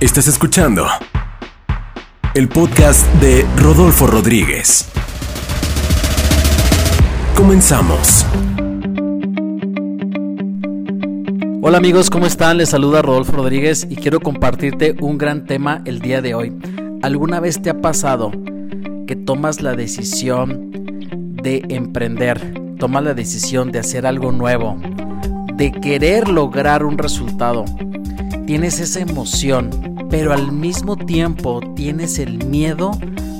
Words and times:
Estás 0.00 0.28
escuchando 0.28 0.86
el 2.32 2.48
podcast 2.48 3.06
de 3.20 3.44
Rodolfo 3.58 4.06
Rodríguez. 4.06 4.90
Comenzamos. 7.36 8.24
Hola 11.60 11.76
amigos, 11.76 12.08
¿cómo 12.08 12.24
están? 12.24 12.56
Les 12.56 12.70
saluda 12.70 13.02
Rodolfo 13.02 13.32
Rodríguez 13.32 13.86
y 13.90 13.96
quiero 13.96 14.20
compartirte 14.20 14.96
un 15.02 15.18
gran 15.18 15.44
tema 15.44 15.82
el 15.84 16.00
día 16.00 16.22
de 16.22 16.34
hoy. 16.34 16.56
¿Alguna 17.02 17.38
vez 17.38 17.60
te 17.60 17.68
ha 17.68 17.82
pasado 17.82 18.32
que 19.06 19.16
tomas 19.16 19.60
la 19.60 19.74
decisión 19.74 20.70
de 21.42 21.62
emprender, 21.68 22.54
tomas 22.78 23.04
la 23.04 23.12
decisión 23.12 23.70
de 23.70 23.80
hacer 23.80 24.06
algo 24.06 24.32
nuevo, 24.32 24.80
de 25.56 25.72
querer 25.72 26.30
lograr 26.30 26.86
un 26.86 26.96
resultado? 26.96 27.66
Tienes 28.46 28.80
esa 28.80 28.98
emoción, 28.98 29.89
pero 30.10 30.32
al 30.32 30.52
mismo 30.52 30.96
tiempo 30.96 31.60
tienes 31.74 32.18
el 32.18 32.44
miedo 32.44 32.90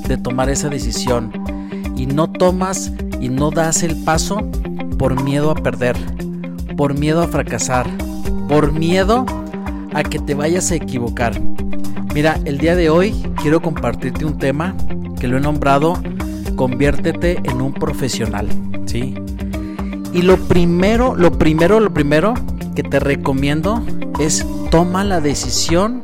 de 0.07 0.17
tomar 0.17 0.49
esa 0.49 0.69
decisión 0.69 1.31
y 1.95 2.05
no 2.07 2.31
tomas 2.31 2.91
y 3.19 3.29
no 3.29 3.51
das 3.51 3.83
el 3.83 4.01
paso 4.03 4.39
por 4.97 5.21
miedo 5.21 5.51
a 5.51 5.55
perder, 5.55 5.97
por 6.75 6.97
miedo 6.97 7.21
a 7.21 7.27
fracasar, 7.27 7.87
por 8.47 8.71
miedo 8.71 9.25
a 9.93 10.03
que 10.03 10.19
te 10.19 10.33
vayas 10.33 10.71
a 10.71 10.75
equivocar. 10.75 11.39
Mira, 12.13 12.39
el 12.45 12.57
día 12.57 12.75
de 12.75 12.89
hoy 12.89 13.13
quiero 13.41 13.61
compartirte 13.61 14.25
un 14.25 14.37
tema 14.37 14.75
que 15.19 15.27
lo 15.27 15.37
he 15.37 15.41
nombrado 15.41 16.01
Conviértete 16.55 17.39
en 17.43 17.61
un 17.61 17.73
profesional, 17.73 18.47
¿sí? 18.85 19.15
Y 20.13 20.21
lo 20.21 20.37
primero, 20.37 21.15
lo 21.15 21.31
primero, 21.31 21.79
lo 21.79 21.91
primero 21.93 22.33
que 22.75 22.83
te 22.83 22.99
recomiendo 22.99 23.83
es 24.19 24.45
toma 24.69 25.03
la 25.03 25.21
decisión 25.21 26.03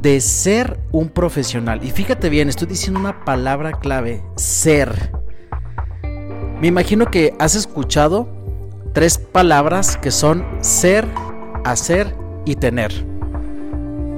de 0.00 0.20
ser 0.20 0.78
un 0.92 1.08
profesional. 1.08 1.84
Y 1.84 1.90
fíjate 1.90 2.28
bien, 2.28 2.48
estoy 2.48 2.68
diciendo 2.68 3.00
una 3.00 3.24
palabra 3.24 3.72
clave, 3.72 4.22
ser. 4.36 5.12
Me 6.60 6.68
imagino 6.68 7.06
que 7.06 7.34
has 7.38 7.54
escuchado 7.54 8.28
tres 8.92 9.18
palabras 9.18 9.96
que 9.96 10.10
son 10.10 10.44
ser, 10.60 11.06
hacer 11.64 12.14
y 12.44 12.56
tener. 12.56 12.92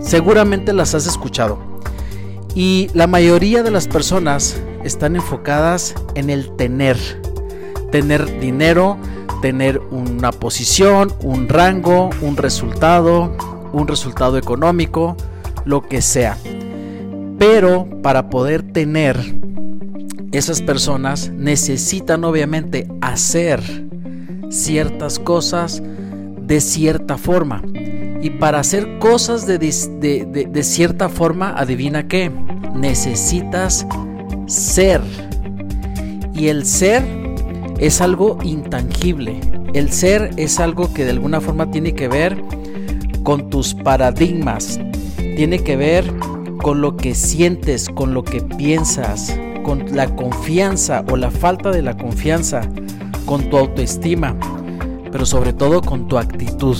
Seguramente 0.01 0.73
las 0.73 0.95
has 0.95 1.07
escuchado. 1.07 1.59
Y 2.55 2.89
la 2.95 3.07
mayoría 3.07 3.63
de 3.63 3.71
las 3.71 3.87
personas 3.87 4.61
están 4.85 5.17
enfocadas 5.17 5.95
en 6.15 6.31
el 6.31 6.57
tener. 6.57 6.97
Tener 7.91 8.41
dinero, 8.41 8.99
tener 9.41 9.79
una 9.91 10.33
posición, 10.33 11.13
un 11.23 11.49
rango, 11.49 12.11
un 12.23 12.37
resultado, 12.37 13.37
un 13.73 13.87
resultado 13.87 14.37
económico, 14.37 15.17
lo 15.65 15.83
que 15.83 16.03
sea. 16.03 16.37
Pero 17.39 17.89
para 18.03 18.29
poder 18.29 18.63
tener, 18.63 19.19
esas 20.33 20.63
personas 20.63 21.31
necesitan 21.31 22.25
obviamente 22.25 22.87
hacer 23.01 23.61
ciertas 24.51 25.19
cosas 25.19 25.83
de 26.43 26.61
cierta 26.61 27.17
forma. 27.17 27.63
Y 28.23 28.31
para 28.31 28.61
hacer 28.61 28.99
cosas 28.99 29.47
de, 29.47 30.63
cierta 30.63 31.09
forma, 31.09 31.55
adivina 31.57 32.07
qué, 32.07 32.31
necesitas 32.75 33.87
ser. 34.47 35.01
Y 36.35 36.49
el 36.49 36.67
ser 36.67 37.03
es 37.79 38.01
algo 38.01 38.39
intangible. 38.43 39.41
El 39.73 39.91
ser 39.91 40.31
es 40.37 40.61
algo 40.61 40.93
que 40.93 41.05
de 41.05 41.13
alguna 41.13 41.41
forma 41.41 41.71
tiene 41.71 41.95
que 41.95 42.09
ver 42.09 42.43
con 43.23 43.49
tus 43.49 43.75
paradigmas, 43.75 44.79
tiene 45.41 45.65
que 45.65 45.75
ver 45.75 46.05
con 46.61 46.83
lo 46.83 46.99
que 46.99 47.15
sientes, 47.15 47.89
con 47.89 48.13
lo 48.13 48.23
que 48.25 48.43
piensas, 48.43 49.35
con 49.63 49.97
la 49.97 50.15
confianza 50.15 51.03
o 51.11 51.17
la 51.17 51.31
falta 51.31 51.71
de 51.71 51.81
la 51.81 51.97
confianza, 51.97 52.69
con 53.25 53.49
tu 53.49 53.57
autoestima, 53.57 54.37
pero 55.11 55.25
sobre 55.25 55.55
todo 55.55 55.81
con 55.81 56.09
tu 56.09 56.19
actitud. 56.19 56.77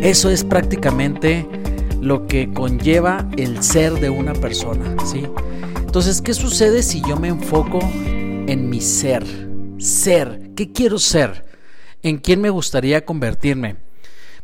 Eso 0.00 0.30
es 0.30 0.42
prácticamente 0.42 1.46
lo 2.00 2.26
que 2.26 2.50
conlleva 2.50 3.28
el 3.36 3.62
ser 3.62 4.00
de 4.00 4.08
una 4.08 4.32
persona, 4.32 4.96
¿sí? 5.04 5.26
Entonces, 5.76 6.22
¿qué 6.22 6.32
sucede 6.32 6.82
si 6.82 7.02
yo 7.02 7.18
me 7.18 7.28
enfoco 7.28 7.80
en 7.82 8.70
mi 8.70 8.80
ser? 8.80 9.22
Ser, 9.76 10.52
¿qué 10.56 10.72
quiero 10.72 10.98
ser? 10.98 11.44
¿En 12.02 12.16
quién 12.16 12.40
me 12.40 12.48
gustaría 12.48 13.04
convertirme? 13.04 13.85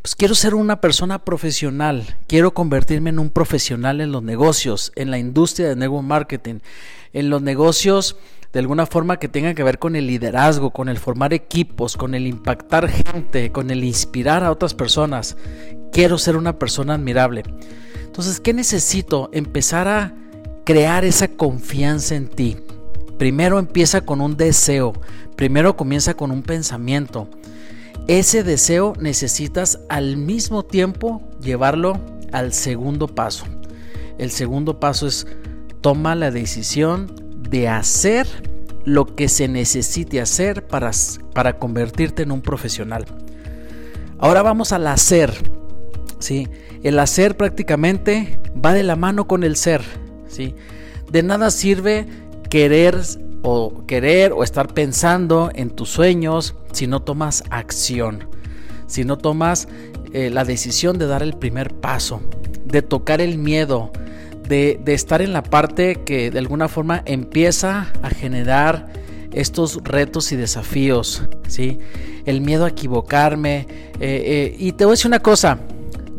Pues 0.03 0.15
quiero 0.15 0.35
ser 0.35 0.53
una 0.53 0.81
persona 0.81 1.23
profesional, 1.23 2.17
quiero 2.27 2.53
convertirme 2.53 3.09
en 3.09 3.19
un 3.19 3.29
profesional 3.29 4.01
en 4.01 4.11
los 4.11 4.21
negocios, 4.21 4.91
en 4.97 5.09
la 5.09 5.17
industria 5.17 5.69
de 5.69 5.77
network 5.77 6.03
marketing, 6.03 6.55
en 7.13 7.29
los 7.29 7.41
negocios 7.41 8.17
de 8.51 8.59
alguna 8.59 8.85
forma 8.85 9.17
que 9.17 9.29
tengan 9.29 9.55
que 9.55 9.63
ver 9.63 9.79
con 9.79 9.95
el 9.95 10.05
liderazgo, 10.07 10.71
con 10.71 10.89
el 10.89 10.97
formar 10.97 11.33
equipos, 11.33 11.95
con 11.95 12.15
el 12.15 12.27
impactar 12.27 12.89
gente, 12.89 13.53
con 13.53 13.71
el 13.71 13.85
inspirar 13.85 14.43
a 14.43 14.51
otras 14.51 14.73
personas. 14.73 15.37
Quiero 15.93 16.17
ser 16.17 16.35
una 16.35 16.59
persona 16.59 16.95
admirable. 16.95 17.43
Entonces, 18.03 18.41
¿qué 18.41 18.51
necesito? 18.53 19.29
Empezar 19.31 19.87
a 19.87 20.13
crear 20.65 21.05
esa 21.05 21.29
confianza 21.29 22.15
en 22.15 22.27
ti. 22.27 22.57
Primero 23.17 23.57
empieza 23.57 24.01
con 24.01 24.19
un 24.19 24.35
deseo, 24.35 24.91
primero 25.37 25.77
comienza 25.77 26.13
con 26.13 26.29
un 26.29 26.43
pensamiento 26.43 27.29
ese 28.07 28.43
deseo 28.43 28.93
necesitas 28.99 29.79
al 29.87 30.17
mismo 30.17 30.63
tiempo 30.63 31.21
llevarlo 31.39 31.99
al 32.31 32.53
segundo 32.53 33.07
paso. 33.07 33.45
El 34.17 34.31
segundo 34.31 34.79
paso 34.79 35.07
es 35.07 35.25
toma 35.81 36.15
la 36.15 36.31
decisión 36.31 37.13
de 37.49 37.67
hacer 37.67 38.27
lo 38.85 39.15
que 39.15 39.29
se 39.29 39.47
necesite 39.47 40.19
hacer 40.19 40.67
para, 40.67 40.91
para 41.33 41.57
convertirte 41.59 42.23
en 42.23 42.31
un 42.31 42.41
profesional. 42.41 43.05
Ahora 44.17 44.41
vamos 44.41 44.71
al 44.73 44.87
hacer. 44.87 45.33
¿sí? 46.19 46.49
El 46.83 46.99
hacer 46.99 47.37
prácticamente 47.37 48.39
va 48.53 48.73
de 48.73 48.83
la 48.83 48.95
mano 48.95 49.27
con 49.27 49.43
el 49.43 49.55
ser. 49.55 49.81
¿sí? 50.27 50.55
De 51.11 51.23
nada 51.23 51.51
sirve 51.51 52.07
querer 52.49 52.99
o 53.43 53.85
querer 53.85 54.33
o 54.33 54.43
estar 54.43 54.73
pensando 54.73 55.51
en 55.53 55.69
tus 55.69 55.89
sueños 55.89 56.55
si 56.71 56.87
no 56.87 57.01
tomas 57.01 57.43
acción, 57.49 58.27
si 58.87 59.03
no 59.03 59.17
tomas 59.17 59.67
eh, 60.13 60.29
la 60.29 60.45
decisión 60.45 60.97
de 60.97 61.07
dar 61.07 61.21
el 61.21 61.33
primer 61.33 61.73
paso, 61.73 62.21
de 62.65 62.81
tocar 62.81 63.21
el 63.21 63.37
miedo, 63.37 63.91
de, 64.47 64.81
estar 64.87 65.21
en 65.21 65.33
la 65.33 65.43
parte 65.43 65.95
que 66.05 66.31
de 66.31 66.39
alguna 66.39 66.67
forma 66.67 67.03
empieza 67.05 67.91
a 68.01 68.09
generar 68.09 68.91
estos 69.31 69.83
retos 69.83 70.31
y 70.31 70.35
desafíos, 70.35 71.23
¿sí? 71.47 71.79
El 72.25 72.41
miedo 72.41 72.65
a 72.65 72.69
equivocarme. 72.69 73.67
Eh, 73.99 73.99
eh, 73.99 74.55
y 74.59 74.73
te 74.73 74.85
voy 74.85 74.91
a 74.91 74.95
decir 74.95 75.07
una 75.07 75.19
cosa, 75.19 75.57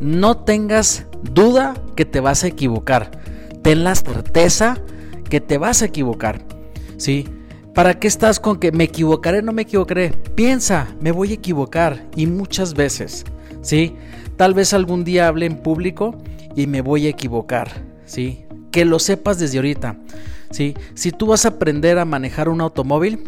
no 0.00 0.36
tengas 0.38 1.06
duda 1.22 1.74
que 1.96 2.04
te 2.04 2.20
vas 2.20 2.44
a 2.44 2.48
equivocar. 2.48 3.10
Ten 3.62 3.84
la 3.84 3.94
certeza 3.94 4.78
que 5.30 5.40
te 5.40 5.58
vas 5.58 5.82
a 5.82 5.86
equivocar. 5.86 6.53
¿Sí? 7.04 7.26
¿Para 7.74 7.98
qué 7.98 8.08
estás 8.08 8.40
con 8.40 8.58
que 8.58 8.72
me 8.72 8.84
equivocaré, 8.84 9.42
no 9.42 9.52
me 9.52 9.62
equivocaré? 9.62 10.10
Piensa, 10.34 10.88
me 11.00 11.12
voy 11.12 11.32
a 11.32 11.34
equivocar 11.34 12.06
y 12.16 12.26
muchas 12.26 12.72
veces, 12.72 13.24
¿sí? 13.60 13.94
Tal 14.38 14.54
vez 14.54 14.72
algún 14.72 15.04
día 15.04 15.28
hable 15.28 15.44
en 15.44 15.58
público 15.58 16.16
y 16.56 16.66
me 16.66 16.80
voy 16.80 17.06
a 17.06 17.10
equivocar, 17.10 17.68
¿sí? 18.06 18.46
Que 18.70 18.86
lo 18.86 18.98
sepas 18.98 19.38
desde 19.38 19.58
ahorita, 19.58 19.98
¿sí? 20.50 20.74
Si 20.94 21.10
tú 21.10 21.26
vas 21.26 21.44
a 21.44 21.48
aprender 21.48 21.98
a 21.98 22.06
manejar 22.06 22.48
un 22.48 22.62
automóvil, 22.62 23.22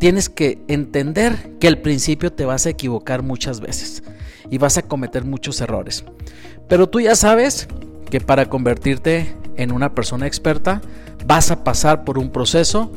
tienes 0.00 0.28
que 0.28 0.58
entender 0.66 1.56
que 1.60 1.68
al 1.68 1.78
principio 1.78 2.32
te 2.32 2.46
vas 2.46 2.66
a 2.66 2.70
equivocar 2.70 3.22
muchas 3.22 3.60
veces 3.60 4.02
y 4.50 4.58
vas 4.58 4.76
a 4.76 4.82
cometer 4.82 5.24
muchos 5.24 5.60
errores. 5.60 6.04
Pero 6.68 6.88
tú 6.88 6.98
ya 6.98 7.14
sabes 7.14 7.68
que 8.10 8.20
para 8.20 8.46
convertirte 8.46 9.36
en 9.56 9.70
una 9.70 9.94
persona 9.94 10.26
experta, 10.26 10.80
vas 11.26 11.50
a 11.50 11.64
pasar 11.64 12.04
por 12.04 12.18
un 12.18 12.30
proceso 12.30 12.90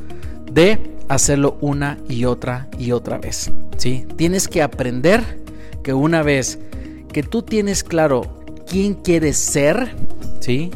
de 0.51 0.79
hacerlo 1.07 1.57
una 1.61 1.97
y 2.07 2.25
otra 2.25 2.69
y 2.77 2.91
otra 2.91 3.17
vez. 3.17 3.51
¿sí? 3.77 4.05
Tienes 4.15 4.47
que 4.47 4.61
aprender 4.61 5.39
que 5.83 5.93
una 5.93 6.23
vez 6.23 6.59
que 7.11 7.23
tú 7.23 7.41
tienes 7.41 7.83
claro 7.83 8.43
quién 8.67 8.93
quieres 8.93 9.37
ser, 9.37 9.95
¿sí? 10.39 10.71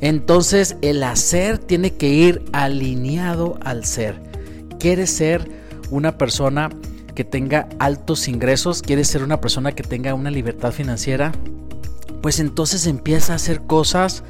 entonces 0.00 0.76
el 0.82 1.02
hacer 1.02 1.58
tiene 1.58 1.92
que 1.92 2.08
ir 2.08 2.44
alineado 2.52 3.58
al 3.62 3.84
ser. 3.84 4.20
¿Quieres 4.78 5.10
ser 5.10 5.48
una 5.90 6.18
persona 6.18 6.70
que 7.14 7.24
tenga 7.24 7.68
altos 7.78 8.28
ingresos? 8.28 8.82
¿Quieres 8.82 9.08
ser 9.08 9.22
una 9.22 9.40
persona 9.40 9.72
que 9.72 9.82
tenga 9.82 10.12
una 10.12 10.30
libertad 10.30 10.72
financiera? 10.72 11.32
Pues 12.20 12.40
entonces 12.40 12.86
empieza 12.86 13.32
a 13.32 13.36
hacer 13.36 13.62
cosas 13.62 14.22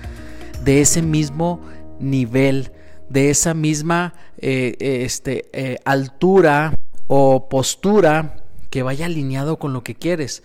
de 0.64 0.80
ese 0.80 1.02
mismo 1.02 1.60
nivel, 2.02 2.72
de 3.08 3.30
esa 3.30 3.54
misma 3.54 4.14
eh, 4.38 4.76
eh, 4.80 5.02
este, 5.04 5.48
eh, 5.52 5.78
altura 5.84 6.74
o 7.06 7.48
postura 7.48 8.36
que 8.70 8.82
vaya 8.82 9.06
alineado 9.06 9.58
con 9.58 9.72
lo 9.72 9.84
que 9.84 9.94
quieres. 9.94 10.42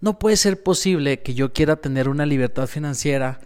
No 0.00 0.18
puede 0.18 0.36
ser 0.36 0.62
posible 0.62 1.20
que 1.20 1.34
yo 1.34 1.52
quiera 1.52 1.76
tener 1.76 2.08
una 2.08 2.26
libertad 2.26 2.66
financiera 2.66 3.38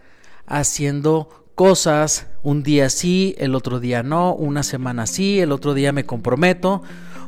haciendo 0.47 1.45
cosas, 1.53 2.27
un 2.43 2.63
día 2.63 2.89
sí, 2.89 3.35
el 3.37 3.55
otro 3.55 3.79
día 3.79 4.03
no, 4.03 4.33
una 4.33 4.63
semana 4.63 5.05
sí, 5.05 5.39
el 5.39 5.51
otro 5.51 5.73
día 5.73 5.91
me 5.91 6.05
comprometo, 6.05 6.81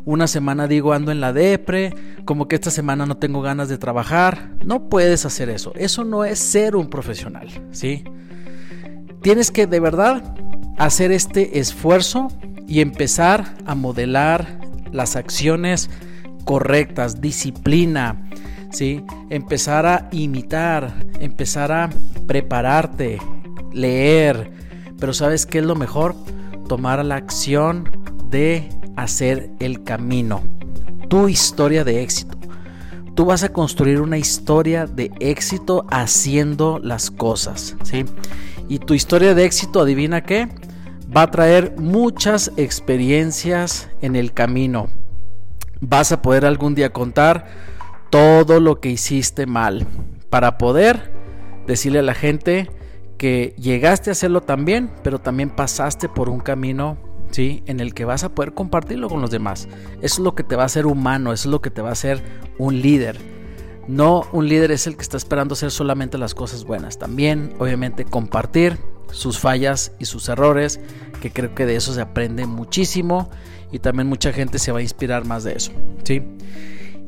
una 0.05 0.27
semana 0.27 0.67
digo 0.67 0.93
ando 0.93 1.11
en 1.11 1.21
la 1.21 1.33
depre, 1.33 1.93
como 2.25 2.47
que 2.47 2.55
esta 2.55 2.71
semana 2.71 3.05
no 3.05 3.17
tengo 3.17 3.41
ganas 3.41 3.67
de 3.69 3.77
trabajar. 3.77 4.51
No 4.63 4.89
puedes 4.89 5.25
hacer 5.25 5.49
eso. 5.49 5.73
Eso 5.75 6.05
no 6.05 6.23
es 6.23 6.39
ser 6.39 6.77
un 6.77 6.89
profesional, 6.89 7.49
¿sí? 7.71 8.05
Tienes 9.21 9.51
que 9.51 9.67
de 9.67 9.79
verdad 9.79 10.35
hacer 10.77 11.11
este 11.11 11.59
esfuerzo 11.59 12.29
y 12.67 12.81
empezar 12.81 13.55
a 13.65 13.75
modelar 13.75 14.59
las 14.91 15.15
acciones 15.15 15.89
correctas, 16.45 17.21
disciplina, 17.21 18.29
¿sí? 18.71 19.03
Empezar 19.29 19.85
a 19.85 20.09
imitar, 20.11 20.93
empezar 21.19 21.71
a 21.71 21.89
prepararte, 22.25 23.19
leer, 23.73 24.51
pero 24.99 25.13
¿sabes 25.13 25.45
qué 25.45 25.59
es 25.59 25.65
lo 25.65 25.75
mejor? 25.75 26.15
Tomar 26.67 27.03
la 27.05 27.15
acción 27.15 27.89
de 28.29 28.69
hacer 28.95 29.51
el 29.59 29.83
camino. 29.83 30.41
Tu 31.09 31.29
historia 31.29 31.83
de 31.83 32.01
éxito. 32.01 32.37
Tú 33.15 33.25
vas 33.25 33.43
a 33.43 33.49
construir 33.49 34.01
una 34.01 34.17
historia 34.17 34.85
de 34.85 35.11
éxito 35.19 35.85
haciendo 35.89 36.79
las 36.83 37.09
cosas, 37.09 37.75
¿sí? 37.83 38.05
Y 38.67 38.79
tu 38.79 38.93
historia 38.93 39.33
de 39.33 39.45
éxito, 39.45 39.81
adivina 39.81 40.23
qué, 40.23 40.49
va 41.15 41.23
a 41.23 41.31
traer 41.31 41.75
muchas 41.77 42.51
experiencias 42.57 43.89
en 44.01 44.15
el 44.15 44.33
camino. 44.33 44.89
Vas 45.79 46.11
a 46.11 46.21
poder 46.21 46.45
algún 46.45 46.75
día 46.75 46.91
contar 46.91 47.45
todo 48.09 48.59
lo 48.59 48.79
que 48.79 48.89
hiciste 48.89 49.45
mal 49.45 49.87
para 50.29 50.57
poder 50.57 51.13
decirle 51.65 51.99
a 51.99 52.03
la 52.03 52.13
gente 52.13 52.69
que 53.17 53.53
llegaste 53.57 54.09
a 54.09 54.13
hacerlo 54.13 54.41
también, 54.41 54.91
pero 55.03 55.19
también 55.19 55.49
pasaste 55.49 56.09
por 56.09 56.29
un 56.29 56.39
camino 56.39 56.97
¿sí? 57.31 57.63
En 57.65 57.79
el 57.79 57.93
que 57.93 58.05
vas 58.05 58.23
a 58.23 58.29
poder 58.29 58.53
compartirlo 58.53 59.09
con 59.09 59.21
los 59.21 59.31
demás. 59.31 59.67
Eso 60.01 60.15
es 60.15 60.19
lo 60.19 60.35
que 60.35 60.43
te 60.43 60.55
va 60.55 60.63
a 60.63 60.67
hacer 60.67 60.85
humano, 60.85 61.33
es 61.33 61.45
lo 61.45 61.61
que 61.61 61.69
te 61.69 61.81
va 61.81 61.89
a 61.89 61.93
hacer 61.93 62.21
un 62.57 62.81
líder. 62.81 63.36
No 63.87 64.27
un 64.31 64.47
líder 64.47 64.71
es 64.71 64.87
el 64.87 64.95
que 64.95 65.01
está 65.01 65.17
esperando 65.17 65.53
hacer 65.53 65.71
solamente 65.71 66.17
las 66.17 66.33
cosas 66.33 66.65
buenas. 66.65 66.97
También, 66.97 67.53
obviamente, 67.59 68.05
compartir 68.05 68.77
sus 69.11 69.39
fallas 69.39 69.93
y 69.99 70.05
sus 70.05 70.27
errores, 70.29 70.79
que 71.21 71.31
creo 71.31 71.55
que 71.55 71.65
de 71.65 71.75
eso 71.75 71.93
se 71.93 72.01
aprende 72.01 72.45
muchísimo 72.45 73.29
y 73.71 73.79
también 73.79 74.07
mucha 74.07 74.33
gente 74.33 74.59
se 74.59 74.71
va 74.71 74.79
a 74.79 74.81
inspirar 74.81 75.25
más 75.25 75.43
de 75.43 75.53
eso, 75.53 75.71
¿sí? 76.03 76.23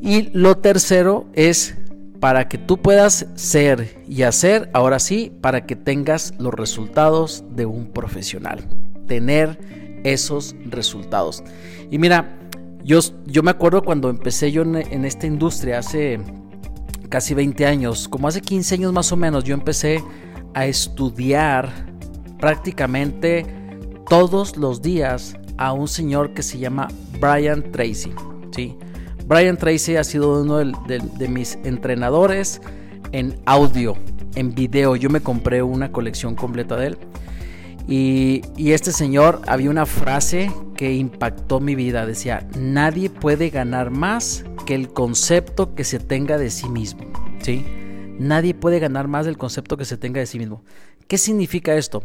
Y 0.00 0.30
lo 0.32 0.56
tercero 0.58 1.26
es 1.34 1.76
para 2.20 2.48
que 2.48 2.58
tú 2.58 2.78
puedas 2.78 3.26
ser 3.34 4.02
y 4.08 4.22
hacer, 4.22 4.70
ahora 4.72 4.98
sí, 4.98 5.32
para 5.40 5.66
que 5.66 5.76
tengas 5.76 6.34
los 6.38 6.54
resultados 6.54 7.44
de 7.50 7.66
un 7.66 7.92
profesional. 7.92 8.66
Tener 9.06 9.58
esos 10.04 10.54
resultados. 10.66 11.42
Y 11.90 11.98
mira, 11.98 12.38
yo, 12.84 13.00
yo 13.26 13.42
me 13.42 13.50
acuerdo 13.50 13.82
cuando 13.82 14.10
empecé 14.10 14.52
yo 14.52 14.62
en, 14.62 15.04
esta 15.04 15.26
industria 15.26 15.78
hace 15.78 16.20
casi 17.10 17.34
20 17.34 17.66
años, 17.66 18.08
como 18.08 18.28
hace 18.28 18.40
15 18.40 18.76
años 18.76 18.92
más 18.94 19.12
o 19.12 19.16
menos, 19.16 19.44
yo 19.44 19.52
empecé 19.52 20.02
a 20.54 20.64
estudiar 20.64 21.70
prácticamente 22.38 23.44
todos 24.08 24.56
los 24.56 24.80
días 24.80 25.36
a 25.58 25.72
un 25.72 25.88
señor 25.88 26.32
que 26.32 26.42
se 26.42 26.58
llama 26.58 26.88
Brian 27.20 27.70
Tracy. 27.70 28.12
¿sí? 28.52 28.76
Brian 29.26 29.56
Tracy 29.56 29.96
ha 29.96 30.04
sido 30.04 30.40
uno 30.40 30.58
de, 30.58 31.28
mis 31.28 31.58
entrenadores 31.64 32.62
en 33.12 33.38
audio, 33.44 33.96
en 34.36 34.54
video. 34.54 34.96
Yo 34.96 35.10
me 35.10 35.20
compré 35.20 35.62
una 35.62 35.92
colección 35.92 36.34
completa 36.34 36.76
de 36.76 36.88
él. 36.88 36.98
Y, 37.90 38.42
este 38.70 38.92
señor 38.92 39.42
había 39.48 39.68
una 39.68 39.84
frase 39.84 40.52
que 40.76 40.94
impactó 40.94 41.58
mi 41.58 41.74
vida. 41.74 42.06
Decía, 42.06 42.46
nadie 42.56 43.10
puede 43.10 43.50
ganar 43.50 43.90
más 43.90 44.44
que 44.64 44.76
el 44.76 44.92
concepto 44.92 45.74
que 45.74 45.82
se 45.82 45.98
tenga 45.98 46.38
de 46.38 46.50
sí 46.50 46.68
mismo. 46.68 47.12
¿Sí? 47.40 47.66
Nadie 48.20 48.54
puede 48.54 48.78
ganar 48.78 49.08
más 49.08 49.26
del 49.26 49.36
concepto 49.36 49.76
que 49.76 49.84
se 49.84 49.96
tenga 49.96 50.20
de 50.20 50.26
sí 50.26 50.38
mismo. 50.38 50.62
¿Qué 51.08 51.18
significa 51.18 51.74
esto? 51.74 52.04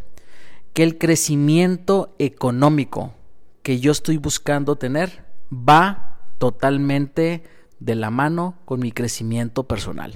Que 0.74 0.82
el 0.82 0.98
crecimiento 0.98 2.16
económico 2.18 3.14
que 3.62 3.80
yo 3.80 3.92
estoy 3.92 4.18
buscando 4.18 4.78
tener 4.78 5.24
va 5.52 6.18
totalmente 6.40 7.44
de 7.80 7.94
la 7.94 8.10
mano 8.10 8.58
con 8.66 8.80
mi 8.80 8.92
crecimiento 8.92 9.68
personal. 9.68 10.16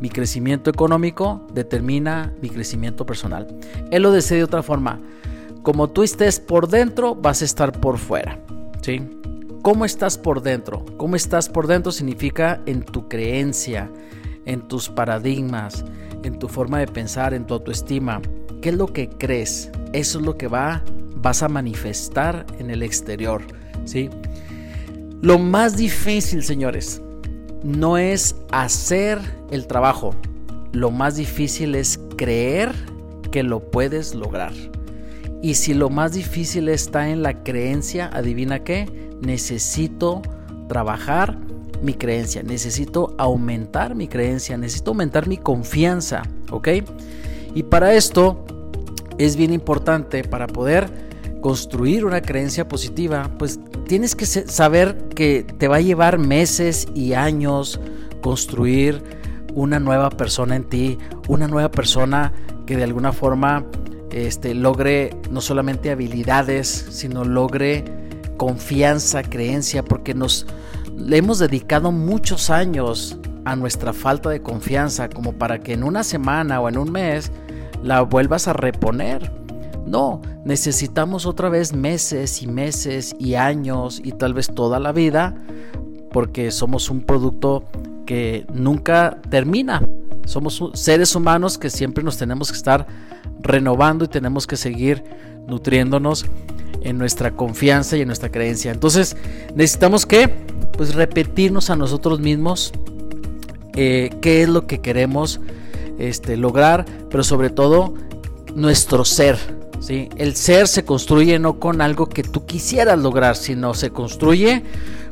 Mi 0.00 0.08
crecimiento 0.08 0.70
económico 0.70 1.46
determina 1.52 2.34
mi 2.42 2.50
crecimiento 2.50 3.06
personal. 3.06 3.46
Él 3.90 4.02
lo 4.02 4.10
decía 4.10 4.36
de 4.36 4.44
otra 4.44 4.62
forma. 4.62 5.00
Como 5.62 5.88
tú 5.88 6.02
estés 6.02 6.38
por 6.38 6.68
dentro, 6.68 7.14
vas 7.14 7.42
a 7.42 7.44
estar 7.44 7.72
por 7.72 7.98
fuera. 7.98 8.38
¿Sí? 8.82 9.02
¿Cómo 9.62 9.84
estás 9.84 10.16
por 10.16 10.42
dentro? 10.42 10.84
¿Cómo 10.96 11.16
estás 11.16 11.48
por 11.48 11.66
dentro 11.66 11.90
significa 11.90 12.60
en 12.66 12.84
tu 12.84 13.08
creencia, 13.08 13.90
en 14.44 14.68
tus 14.68 14.88
paradigmas, 14.88 15.84
en 16.22 16.38
tu 16.38 16.48
forma 16.48 16.78
de 16.78 16.86
pensar, 16.86 17.34
en 17.34 17.46
tu 17.46 17.54
autoestima. 17.54 18.20
¿Qué 18.60 18.70
es 18.70 18.74
lo 18.76 18.88
que 18.88 19.08
crees? 19.08 19.70
Eso 19.92 20.18
es 20.18 20.24
lo 20.24 20.36
que 20.36 20.48
va, 20.48 20.82
vas 21.16 21.42
a 21.42 21.48
manifestar 21.48 22.46
en 22.58 22.70
el 22.70 22.82
exterior. 22.82 23.42
¿sí? 23.84 24.10
Lo 25.20 25.38
más 25.38 25.76
difícil, 25.76 26.42
señores, 26.42 27.02
no 27.62 27.98
es 27.98 28.36
hacer 28.50 29.18
el 29.50 29.66
trabajo. 29.66 30.14
Lo 30.72 30.90
más 30.90 31.16
difícil 31.16 31.74
es 31.74 31.98
creer 32.16 32.72
que 33.30 33.42
lo 33.42 33.60
puedes 33.60 34.14
lograr. 34.14 34.52
Y 35.42 35.54
si 35.54 35.74
lo 35.74 35.90
más 35.90 36.12
difícil 36.12 36.68
está 36.68 37.08
en 37.08 37.22
la 37.22 37.42
creencia, 37.42 38.10
adivina 38.12 38.64
qué, 38.64 38.88
necesito 39.20 40.22
trabajar 40.68 41.38
mi 41.82 41.94
creencia, 41.94 42.42
necesito 42.42 43.14
aumentar 43.18 43.94
mi 43.94 44.08
creencia, 44.08 44.56
necesito 44.56 44.90
aumentar 44.90 45.28
mi 45.28 45.36
confianza, 45.36 46.22
¿ok? 46.50 46.68
Y 47.54 47.62
para 47.64 47.94
esto 47.94 48.44
es 49.18 49.36
bien 49.36 49.52
importante, 49.52 50.24
para 50.24 50.46
poder 50.46 50.88
construir 51.40 52.04
una 52.04 52.22
creencia 52.22 52.68
positiva, 52.68 53.30
pues 53.38 53.60
tienes 53.86 54.14
que 54.14 54.26
saber 54.26 55.08
que 55.08 55.44
te 55.44 55.68
va 55.68 55.76
a 55.76 55.80
llevar 55.80 56.18
meses 56.18 56.88
y 56.94 57.12
años 57.14 57.80
construir 58.20 59.02
una 59.54 59.80
nueva 59.80 60.10
persona 60.10 60.56
en 60.56 60.64
ti, 60.64 60.98
una 61.28 61.48
nueva 61.48 61.70
persona 61.70 62.32
que 62.66 62.76
de 62.76 62.84
alguna 62.84 63.12
forma 63.12 63.64
este, 64.10 64.54
logre 64.54 65.10
no 65.30 65.40
solamente 65.40 65.90
habilidades, 65.90 66.68
sino 66.90 67.24
logre 67.24 67.84
confianza, 68.36 69.22
creencia, 69.22 69.82
porque 69.82 70.14
nos 70.14 70.46
le 70.96 71.18
hemos 71.18 71.38
dedicado 71.38 71.92
muchos 71.92 72.50
años 72.50 73.18
a 73.44 73.54
nuestra 73.54 73.92
falta 73.92 74.28
de 74.30 74.42
confianza 74.42 75.08
como 75.08 75.32
para 75.34 75.60
que 75.60 75.74
en 75.74 75.84
una 75.84 76.02
semana 76.02 76.60
o 76.60 76.68
en 76.68 76.78
un 76.78 76.90
mes 76.90 77.30
la 77.82 78.02
vuelvas 78.02 78.48
a 78.48 78.52
reponer. 78.52 79.30
No, 79.86 80.20
necesitamos 80.44 81.26
otra 81.26 81.48
vez 81.48 81.72
meses 81.72 82.42
y 82.42 82.48
meses 82.48 83.14
y 83.18 83.34
años 83.34 84.00
y 84.02 84.12
tal 84.12 84.34
vez 84.34 84.48
toda 84.52 84.80
la 84.80 84.92
vida 84.92 85.36
porque 86.10 86.50
somos 86.50 86.90
un 86.90 87.02
producto 87.02 87.64
que 88.06 88.46
nunca 88.52 89.20
termina. 89.28 89.82
Somos 90.24 90.62
seres 90.74 91.14
humanos 91.14 91.58
que 91.58 91.70
siempre 91.70 92.02
nos 92.02 92.16
tenemos 92.16 92.50
que 92.50 92.56
estar 92.56 92.86
renovando 93.40 94.04
y 94.06 94.08
tenemos 94.08 94.46
que 94.46 94.56
seguir 94.56 95.04
nutriéndonos 95.46 96.26
en 96.82 96.98
nuestra 96.98 97.32
confianza 97.32 97.96
y 97.96 98.00
en 98.00 98.06
nuestra 98.08 98.30
creencia. 98.30 98.72
Entonces 98.72 99.16
necesitamos 99.54 100.06
que 100.06 100.28
pues 100.76 100.94
repetirnos 100.94 101.70
a 101.70 101.76
nosotros 101.76 102.20
mismos 102.20 102.72
eh, 103.74 104.10
qué 104.20 104.42
es 104.42 104.48
lo 104.48 104.66
que 104.66 104.80
queremos 104.80 105.40
este, 105.98 106.36
lograr, 106.36 106.86
pero 107.10 107.22
sobre 107.22 107.50
todo 107.50 107.94
nuestro 108.54 109.04
ser. 109.04 109.36
El 109.88 110.34
ser 110.34 110.66
se 110.66 110.84
construye 110.84 111.38
no 111.38 111.60
con 111.60 111.80
algo 111.80 112.08
que 112.08 112.22
tú 112.22 112.44
quisieras 112.44 112.98
lograr, 112.98 113.36
sino 113.36 113.74
se 113.74 113.90
construye 113.90 114.64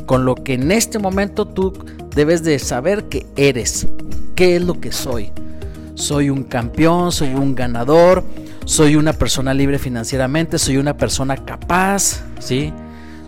con 0.07 0.25
lo 0.25 0.35
que 0.35 0.55
en 0.55 0.73
este 0.73 0.99
momento 0.99 1.47
tú 1.47 1.73
debes 2.15 2.43
de 2.43 2.59
saber 2.59 3.05
que 3.05 3.27
eres, 3.37 3.87
qué 4.35 4.57
es 4.57 4.63
lo 4.63 4.81
que 4.81 4.91
soy. 4.91 5.31
Soy 5.95 6.29
un 6.29 6.43
campeón, 6.43 7.13
soy 7.13 7.35
un 7.35 7.55
ganador, 7.55 8.25
soy 8.65 8.97
una 8.97 9.13
persona 9.13 9.55
libre 9.55 9.79
financieramente, 9.79 10.59
soy 10.59 10.77
una 10.77 10.97
persona 10.97 11.37
capaz, 11.37 12.25
¿sí? 12.41 12.73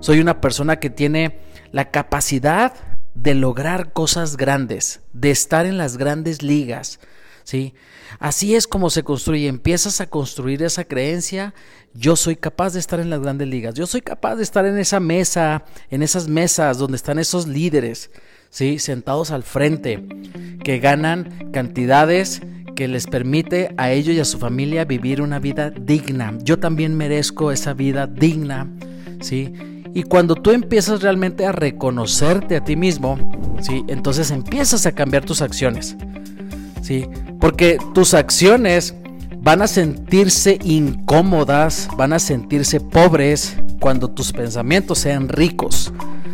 Soy 0.00 0.18
una 0.20 0.40
persona 0.40 0.76
que 0.76 0.90
tiene 0.90 1.38
la 1.70 1.90
capacidad 1.90 2.72
de 3.14 3.34
lograr 3.34 3.92
cosas 3.92 4.36
grandes, 4.36 5.00
de 5.12 5.30
estar 5.30 5.64
en 5.64 5.78
las 5.78 5.96
grandes 5.96 6.42
ligas, 6.42 6.98
¿sí? 7.46 7.74
Así 8.18 8.56
es 8.56 8.66
como 8.66 8.90
se 8.90 9.04
construye, 9.04 9.46
empiezas 9.46 10.00
a 10.00 10.10
construir 10.10 10.62
esa 10.62 10.84
creencia, 10.84 11.54
yo 11.94 12.16
soy 12.16 12.36
capaz 12.36 12.74
de 12.74 12.80
estar 12.80 12.98
en 12.98 13.08
las 13.08 13.20
grandes 13.20 13.48
ligas, 13.48 13.74
yo 13.74 13.86
soy 13.86 14.02
capaz 14.02 14.34
de 14.34 14.42
estar 14.42 14.66
en 14.66 14.76
esa 14.78 15.00
mesa, 15.00 15.64
en 15.88 16.02
esas 16.02 16.28
mesas 16.28 16.76
donde 16.76 16.96
están 16.96 17.20
esos 17.20 17.46
líderes, 17.46 18.10
¿sí? 18.50 18.80
Sentados 18.80 19.30
al 19.30 19.44
frente, 19.44 20.04
que 20.64 20.80
ganan 20.80 21.50
cantidades 21.52 22.42
que 22.74 22.88
les 22.88 23.06
permite 23.06 23.72
a 23.78 23.92
ellos 23.92 24.16
y 24.16 24.20
a 24.20 24.24
su 24.24 24.38
familia 24.38 24.84
vivir 24.84 25.22
una 25.22 25.38
vida 25.38 25.70
digna. 25.70 26.36
Yo 26.42 26.58
también 26.58 26.96
merezco 26.96 27.52
esa 27.52 27.74
vida 27.74 28.08
digna, 28.08 28.68
¿sí? 29.20 29.52
Y 29.94 30.02
cuando 30.02 30.34
tú 30.34 30.50
empiezas 30.50 31.00
realmente 31.00 31.46
a 31.46 31.52
reconocerte 31.52 32.56
a 32.56 32.64
ti 32.64 32.74
mismo, 32.74 33.56
¿sí? 33.62 33.84
Entonces 33.86 34.32
empiezas 34.32 34.84
a 34.84 34.92
cambiar 34.92 35.24
tus 35.24 35.40
acciones, 35.40 35.96
¿sí? 36.86 37.08
Porque 37.40 37.78
tus 37.94 38.14
acciones 38.14 38.94
van 39.40 39.60
a 39.60 39.66
sentirse 39.66 40.58
incómodas, 40.62 41.88
van 41.96 42.12
a 42.12 42.20
sentirse 42.20 42.80
pobres 42.80 43.56
cuando 43.80 44.08
tus 44.08 44.32
pensamientos 44.32 45.00
sean 45.00 45.28
ricos, 45.28 45.92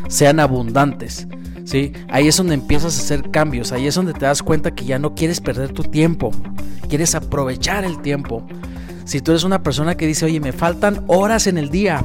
sean 0.08 0.40
abundantes. 0.40 1.26
¿sí? 1.64 1.92
Ahí 2.08 2.28
es 2.28 2.36
donde 2.36 2.54
empiezas 2.54 2.98
a 2.98 3.02
hacer 3.02 3.30
cambios, 3.30 3.72
ahí 3.72 3.86
es 3.86 3.94
donde 3.94 4.12
te 4.12 4.26
das 4.26 4.42
cuenta 4.42 4.74
que 4.74 4.84
ya 4.84 4.98
no 4.98 5.14
quieres 5.14 5.40
perder 5.40 5.72
tu 5.72 5.84
tiempo, 5.84 6.30
quieres 6.88 7.14
aprovechar 7.14 7.84
el 7.84 8.02
tiempo. 8.02 8.46
Si 9.04 9.20
tú 9.20 9.32
eres 9.32 9.44
una 9.44 9.62
persona 9.62 9.96
que 9.96 10.06
dice, 10.06 10.26
oye, 10.26 10.38
me 10.38 10.52
faltan 10.52 11.02
horas 11.06 11.46
en 11.46 11.56
el 11.56 11.70
día, 11.70 12.04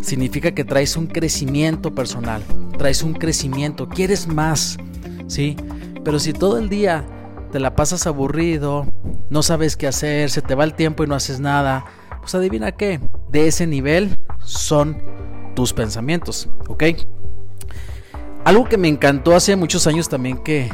significa 0.00 0.52
que 0.52 0.64
traes 0.64 0.96
un 0.96 1.08
crecimiento 1.08 1.94
personal, 1.94 2.42
traes 2.78 3.02
un 3.02 3.14
crecimiento, 3.14 3.88
quieres 3.88 4.28
más, 4.28 4.78
¿sí? 5.26 5.56
Pero 6.04 6.20
si 6.20 6.32
todo 6.32 6.58
el 6.58 6.68
día 6.68 7.04
te 7.50 7.60
la 7.60 7.74
pasas 7.74 8.06
aburrido, 8.06 8.86
no 9.30 9.42
sabes 9.42 9.76
qué 9.76 9.86
hacer, 9.86 10.30
se 10.30 10.42
te 10.42 10.54
va 10.54 10.64
el 10.64 10.74
tiempo 10.74 11.04
y 11.04 11.06
no 11.06 11.14
haces 11.14 11.40
nada, 11.40 11.84
pues 12.20 12.34
adivina 12.34 12.72
qué, 12.72 13.00
de 13.30 13.48
ese 13.48 13.66
nivel 13.66 14.18
son 14.40 15.02
tus 15.54 15.72
pensamientos, 15.72 16.48
¿ok? 16.68 16.84
Algo 18.44 18.64
que 18.64 18.78
me 18.78 18.88
encantó 18.88 19.34
hace 19.34 19.56
muchos 19.56 19.86
años 19.86 20.08
también 20.08 20.38
que, 20.38 20.70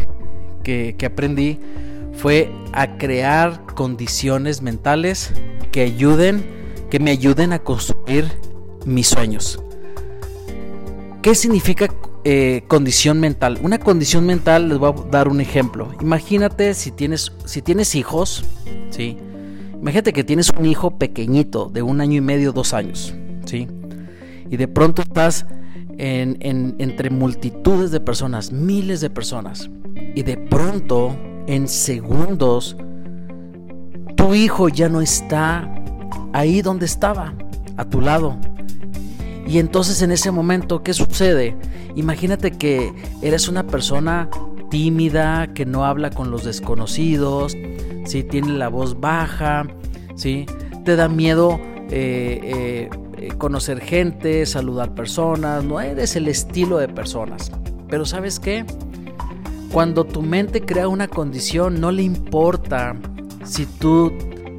que, 0.63 0.97
que 0.99 1.07
aprendí 1.07 1.59
fue 2.13 2.53
a 2.73 2.97
crear 2.99 3.65
condiciones 3.75 4.63
mentales 4.63 5.33
que 5.73 5.83
ayuden, 5.83 6.45
que 6.91 7.01
me 7.01 7.11
ayuden 7.11 7.53
a 7.53 7.59
construir 7.59 8.31
mis 8.85 9.09
sueños. 9.09 9.61
¿Qué 11.23 11.35
significa 11.35 11.89
eh, 12.25 12.65
condición 12.69 13.21
mental. 13.21 13.59
Una 13.63 13.79
condición 13.79 14.25
mental, 14.25 14.69
les 14.69 14.79
voy 14.79 14.93
a 14.93 15.11
dar 15.11 15.29
un 15.29 15.41
ejemplo. 15.41 15.93
Imagínate 16.01 16.73
si 16.75 16.91
tienes, 16.91 17.33
si 17.45 17.61
tienes 17.61 17.95
hijos, 17.95 18.45
¿sí? 18.91 19.19
Imagínate 19.79 20.15
que 20.15 20.25
tienes 20.25 20.51
un 20.59 20.65
hijo 20.65 20.99
pequeñito, 20.99 21.69
de 21.69 21.83
un 21.83 22.01
año 22.01 22.17
y 22.17 22.21
medio, 22.23 22.53
dos 22.53 22.73
años, 22.73 23.15
¿sí? 23.45 23.69
Y 24.51 24.57
de 24.57 24.69
pronto 24.69 25.03
estás 25.03 25.45
en, 25.99 26.39
entre 26.79 27.11
multitudes 27.11 27.91
de 27.91 28.01
personas, 28.01 28.53
miles 28.53 29.03
de 29.03 29.11
personas. 29.11 29.71
Y 30.15 30.23
de 30.23 30.39
pronto, 30.39 31.15
en 31.47 31.69
segundos, 31.69 32.77
tu 34.17 34.35
hijo 34.35 34.71
ya 34.71 34.89
no 34.89 35.03
está 35.03 35.71
ahí 36.33 36.63
donde 36.63 36.87
estaba, 36.87 37.35
a 37.77 37.85
tu 37.85 38.01
lado. 38.01 38.39
Y 39.47 39.59
entonces 39.59 40.01
en 40.03 40.11
ese 40.11 40.31
momento, 40.31 40.83
¿qué 40.83 40.95
sucede? 40.95 41.57
Imagínate 41.97 42.53
que 42.53 42.93
eres 43.23 43.49
una 43.49 43.67
persona 43.67 44.29
tímida, 44.71 45.53
que 45.55 45.67
no 45.67 45.85
habla 45.85 46.11
con 46.11 46.31
los 46.31 46.45
desconocidos, 46.45 47.57
¿sí? 48.05 48.23
tiene 48.23 48.49
la 48.53 48.69
voz 48.69 49.01
baja, 49.01 49.67
¿sí? 50.17 50.47
te 50.85 50.97
da 50.97 51.09
miedo 51.09 51.61
eh, 51.91 52.89
eh, 53.19 53.29
conocer 53.39 53.81
gente, 53.81 54.47
saludar 54.47 54.95
personas, 54.95 55.65
no 55.65 55.81
eres 55.81 56.17
el 56.17 56.29
estilo 56.29 56.79
de 56.79 56.89
personas. 56.89 57.53
Pero 57.89 58.07
¿sabes 58.07 58.41
qué? 58.41 58.65
Cuando 59.71 60.05
tu 60.05 60.23
mente 60.23 60.63
crea 60.63 60.89
una 60.89 61.09
condición, 61.09 61.81
no 61.81 61.91
le 61.91 62.03
importa 62.03 62.97
si 63.45 63.67
tú 63.67 64.13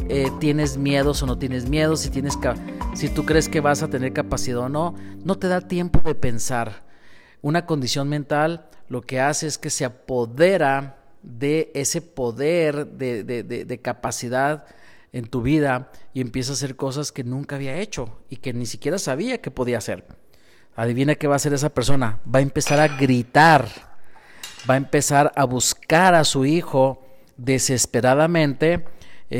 eh, 0.09 0.29
tienes 0.39 0.77
miedos 0.77 1.23
o 1.23 1.25
no 1.25 1.37
tienes 1.37 1.67
miedo, 1.69 1.95
si 1.95 2.09
tienes 2.09 2.37
si 2.95 3.09
tú 3.09 3.25
crees 3.25 3.49
que 3.49 3.59
vas 3.59 3.83
a 3.83 3.89
tener 3.89 4.13
capacidad 4.13 4.59
o 4.59 4.69
no, 4.69 4.95
no 5.23 5.37
te 5.37 5.49
da 5.49 5.59
tiempo 5.59 5.99
de 5.99 6.15
pensar. 6.15 6.83
Una 7.41 7.65
condición 7.65 8.07
mental 8.07 8.69
lo 8.87 9.01
que 9.01 9.19
hace 9.19 9.47
es 9.47 9.57
que 9.57 9.69
se 9.69 9.83
apodera 9.83 10.97
de 11.21 11.71
ese 11.73 12.01
poder 12.01 12.87
de, 12.87 13.79
capacidad 13.81 14.65
en 15.11 15.27
tu 15.27 15.41
vida 15.41 15.91
y 16.13 16.21
empieza 16.21 16.51
a 16.51 16.55
hacer 16.55 16.77
cosas 16.77 17.11
que 17.11 17.25
nunca 17.25 17.57
había 17.57 17.77
hecho 17.77 18.17
y 18.29 18.37
que 18.37 18.53
ni 18.53 18.65
siquiera 18.65 18.97
sabía 18.97 19.41
que 19.41 19.51
podía 19.51 19.79
hacer. 19.79 20.05
Adivina 20.75 21.15
qué 21.15 21.27
va 21.27 21.33
a 21.33 21.37
hacer 21.37 21.53
esa 21.53 21.73
persona. 21.73 22.19
Va 22.33 22.39
a 22.39 22.43
empezar 22.43 22.79
a 22.79 22.87
gritar, 22.87 23.67
va 24.69 24.75
a 24.75 24.77
empezar 24.77 25.33
a 25.35 25.43
buscar 25.43 26.15
a 26.15 26.23
su 26.23 26.45
hijo 26.45 27.05
desesperadamente 27.35 28.85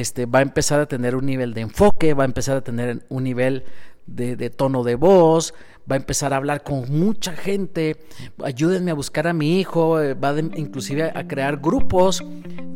este, 0.01 0.25
va 0.25 0.39
a 0.39 0.41
empezar 0.41 0.81
a 0.81 0.87
tener 0.87 1.15
un 1.15 1.25
nivel 1.25 1.53
de 1.53 1.61
enfoque, 1.61 2.13
va 2.13 2.23
a 2.23 2.25
empezar 2.25 2.57
a 2.57 2.61
tener 2.61 3.05
un 3.07 3.23
nivel 3.23 3.63
de, 4.05 4.49
tono 4.49 4.83
de 4.83 4.95
voz, 4.95 5.53
va 5.89 5.95
a 5.95 5.97
empezar 5.97 6.33
a 6.33 6.37
hablar 6.37 6.63
con 6.63 6.83
mucha 6.91 7.31
gente, 7.31 7.95
ayúdenme 8.43 8.91
a 8.91 8.93
buscar 8.93 9.25
a 9.27 9.33
mi 9.33 9.59
hijo, 9.59 10.01
eh, 10.01 10.13
va 10.13 10.37
inclusive 10.37 11.11
a 11.15 11.27
crear 11.27 11.57
grupos 11.61 12.23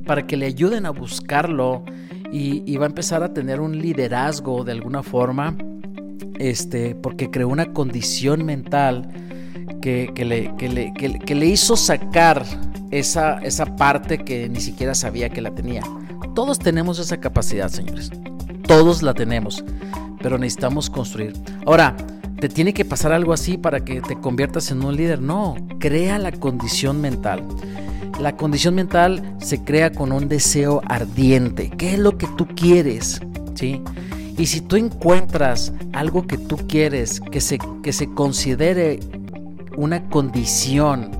para 0.05 0.25
que 0.25 0.37
le 0.37 0.45
ayuden 0.45 0.85
a 0.85 0.91
buscarlo 0.91 1.83
y, 2.31 2.77
va 2.77 2.85
a 2.85 2.89
empezar 2.89 3.21
a 3.21 3.33
tener 3.33 3.59
un 3.59 3.77
liderazgo 3.77 4.63
de 4.63 4.71
alguna 4.71 5.03
forma, 5.03 5.57
este, 6.37 6.95
porque 6.95 7.29
creó 7.29 7.49
una 7.49 7.73
condición 7.73 8.45
mental 8.45 9.09
que, 9.81 10.13
le, 10.15 10.55
que 10.55 11.35
le, 11.35 11.45
hizo 11.45 11.75
sacar 11.75 12.45
esa, 12.91 13.39
esa 13.39 13.75
parte 13.75 14.19
que 14.19 14.47
ni 14.47 14.61
siquiera 14.61 14.95
sabía 14.95 15.29
que 15.29 15.41
la 15.41 15.53
tenía. 15.53 15.83
Todos 16.35 16.59
tenemos 16.59 16.99
esa 16.99 17.19
capacidad, 17.19 17.69
señores. 17.69 18.11
Todos 18.67 19.01
la 19.01 19.13
tenemos, 19.13 19.63
pero 20.21 20.37
necesitamos 20.37 20.89
construir. 20.89 21.33
Ahora, 21.65 21.95
¿te 22.39 22.49
tiene 22.49 22.73
que 22.73 22.85
pasar 22.85 23.11
algo 23.11 23.33
así 23.33 23.57
para 23.57 23.83
que 23.83 24.01
te 24.01 24.19
conviertas 24.19 24.71
en 24.71 24.83
un 24.83 24.95
líder? 24.95 25.21
No, 25.21 25.55
crea 25.79 26.19
la 26.19 26.31
condición 26.31 27.01
mental. 27.01 27.43
La 28.19 28.35
condición 28.35 28.75
mental 28.75 29.35
se 29.39 29.63
crea 29.63 29.91
con 29.91 30.11
un 30.11 30.27
deseo 30.27 30.81
ardiente. 30.87 31.69
¿Qué 31.77 31.93
es 31.93 31.99
lo 31.99 32.17
que 32.17 32.27
tú 32.37 32.47
quieres? 32.47 33.21
¿Sí? 33.55 33.81
Y 34.37 34.45
si 34.45 34.61
tú 34.61 34.75
encuentras 34.75 35.73
algo 35.93 36.27
que 36.27 36.37
tú 36.37 36.57
quieres, 36.67 37.19
que 37.19 37.41
se, 37.41 37.57
que 37.81 37.91
se 37.91 38.13
considere 38.13 38.99
una 39.75 40.09
condición, 40.09 41.11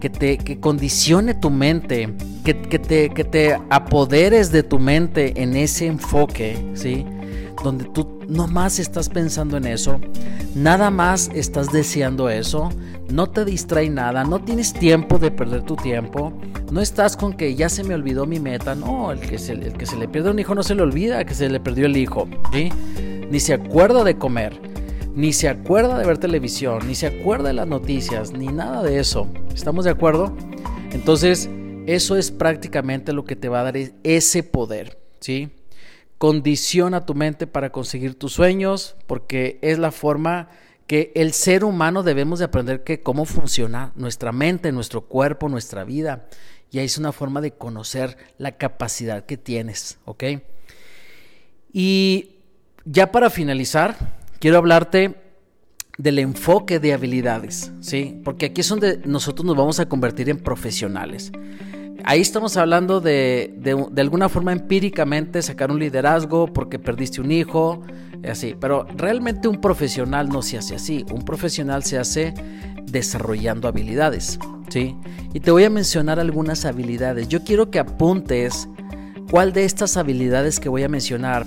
que 0.00 0.10
te 0.10 0.38
que 0.38 0.60
condicione 0.60 1.34
tu 1.34 1.50
mente, 1.50 2.14
que, 2.54 2.78
te, 2.78 3.10
que 3.10 3.24
te 3.24 3.58
apoderes 3.70 4.50
de 4.52 4.62
tu 4.62 4.78
mente 4.78 5.42
en 5.42 5.56
ese 5.56 5.86
enfoque, 5.86 6.70
¿sí? 6.74 7.04
Donde 7.62 7.84
tú 7.86 8.20
no 8.28 8.46
más 8.46 8.78
estás 8.78 9.08
pensando 9.08 9.56
en 9.56 9.66
eso, 9.66 10.00
nada 10.54 10.90
más 10.90 11.30
estás 11.34 11.72
deseando 11.72 12.28
eso, 12.30 12.70
no 13.10 13.28
te 13.28 13.44
distrae 13.44 13.90
nada, 13.90 14.24
no 14.24 14.40
tienes 14.40 14.72
tiempo 14.72 15.18
de 15.18 15.30
perder 15.30 15.62
tu 15.62 15.76
tiempo, 15.76 16.32
no 16.70 16.80
estás 16.80 17.16
con 17.16 17.32
que 17.32 17.54
ya 17.54 17.68
se 17.68 17.84
me 17.84 17.94
olvidó 17.94 18.26
mi 18.26 18.38
meta, 18.38 18.74
no, 18.74 19.12
el 19.12 19.20
que 19.20 19.38
se, 19.38 19.52
el 19.52 19.72
que 19.72 19.86
se 19.86 19.96
le 19.96 20.08
pierde 20.08 20.30
un 20.30 20.38
hijo 20.38 20.54
no 20.54 20.62
se 20.62 20.74
le 20.74 20.82
olvida 20.82 21.24
que 21.24 21.34
se 21.34 21.48
le 21.48 21.58
perdió 21.58 21.86
el 21.86 21.96
hijo, 21.96 22.28
¿sí? 22.52 22.70
Ni 23.30 23.40
se 23.40 23.54
acuerda 23.54 24.04
de 24.04 24.16
comer, 24.16 24.60
ni 25.14 25.32
se 25.32 25.48
acuerda 25.48 25.98
de 25.98 26.06
ver 26.06 26.18
televisión, 26.18 26.86
ni 26.86 26.94
se 26.94 27.06
acuerda 27.08 27.48
de 27.48 27.54
las 27.54 27.66
noticias, 27.66 28.32
ni 28.32 28.46
nada 28.46 28.82
de 28.82 29.00
eso. 29.00 29.26
¿Estamos 29.54 29.84
de 29.84 29.90
acuerdo? 29.90 30.32
Entonces, 30.92 31.50
eso 31.88 32.16
es 32.16 32.30
prácticamente 32.30 33.14
lo 33.14 33.24
que 33.24 33.34
te 33.34 33.48
va 33.48 33.60
a 33.60 33.64
dar 33.64 33.78
ese 34.02 34.42
poder, 34.42 34.98
¿sí? 35.20 35.48
Condiciona 36.18 37.06
tu 37.06 37.14
mente 37.14 37.46
para 37.46 37.72
conseguir 37.72 38.14
tus 38.14 38.34
sueños, 38.34 38.94
porque 39.06 39.58
es 39.62 39.78
la 39.78 39.90
forma 39.90 40.50
que 40.86 41.12
el 41.14 41.32
ser 41.32 41.64
humano 41.64 42.02
debemos 42.02 42.40
de 42.40 42.44
aprender 42.44 42.84
que 42.84 43.00
cómo 43.00 43.24
funciona 43.24 43.92
nuestra 43.96 44.32
mente, 44.32 44.70
nuestro 44.70 45.06
cuerpo, 45.06 45.48
nuestra 45.48 45.84
vida. 45.84 46.28
Y 46.70 46.78
ahí 46.78 46.84
es 46.84 46.98
una 46.98 47.12
forma 47.12 47.40
de 47.40 47.52
conocer 47.52 48.18
la 48.36 48.58
capacidad 48.58 49.24
que 49.24 49.38
tienes, 49.38 49.98
¿ok? 50.04 50.24
Y 51.72 52.32
ya 52.84 53.10
para 53.12 53.30
finalizar, 53.30 54.18
quiero 54.40 54.58
hablarte 54.58 55.14
del 55.96 56.18
enfoque 56.18 56.80
de 56.80 56.92
habilidades, 56.92 57.72
¿sí? 57.80 58.20
Porque 58.24 58.46
aquí 58.46 58.60
es 58.60 58.68
donde 58.68 59.00
nosotros 59.06 59.46
nos 59.46 59.56
vamos 59.56 59.80
a 59.80 59.88
convertir 59.88 60.28
en 60.28 60.38
profesionales 60.38 61.32
ahí 62.04 62.20
estamos 62.20 62.56
hablando 62.56 63.00
de, 63.00 63.54
de, 63.58 64.00
alguna 64.00 64.28
forma 64.28 64.52
empíricamente 64.52 65.42
sacar 65.42 65.70
un 65.70 65.78
liderazgo 65.78 66.46
porque 66.46 66.78
perdiste 66.78 67.20
un 67.20 67.30
hijo, 67.30 67.82
así. 68.28 68.56
Pero 68.58 68.86
realmente 68.96 69.48
un 69.48 69.60
profesional 69.60 70.28
no 70.28 70.42
se 70.42 70.58
hace 70.58 70.74
así. 70.74 71.04
Un 71.12 71.24
profesional 71.24 71.82
se 71.82 71.98
hace 71.98 72.34
desarrollando 72.84 73.68
habilidades, 73.68 74.38
¿sí? 74.68 74.96
Y 75.34 75.40
te 75.40 75.50
voy 75.50 75.64
a 75.64 75.70
mencionar 75.70 76.18
algunas 76.18 76.64
habilidades. 76.64 77.28
Yo 77.28 77.44
quiero 77.44 77.70
que 77.70 77.78
apuntes 77.78 78.68
cuál 79.30 79.52
de 79.52 79.64
estas 79.64 79.96
habilidades 79.96 80.58
que 80.60 80.68
voy 80.68 80.82
a 80.82 80.88
mencionar 80.88 81.46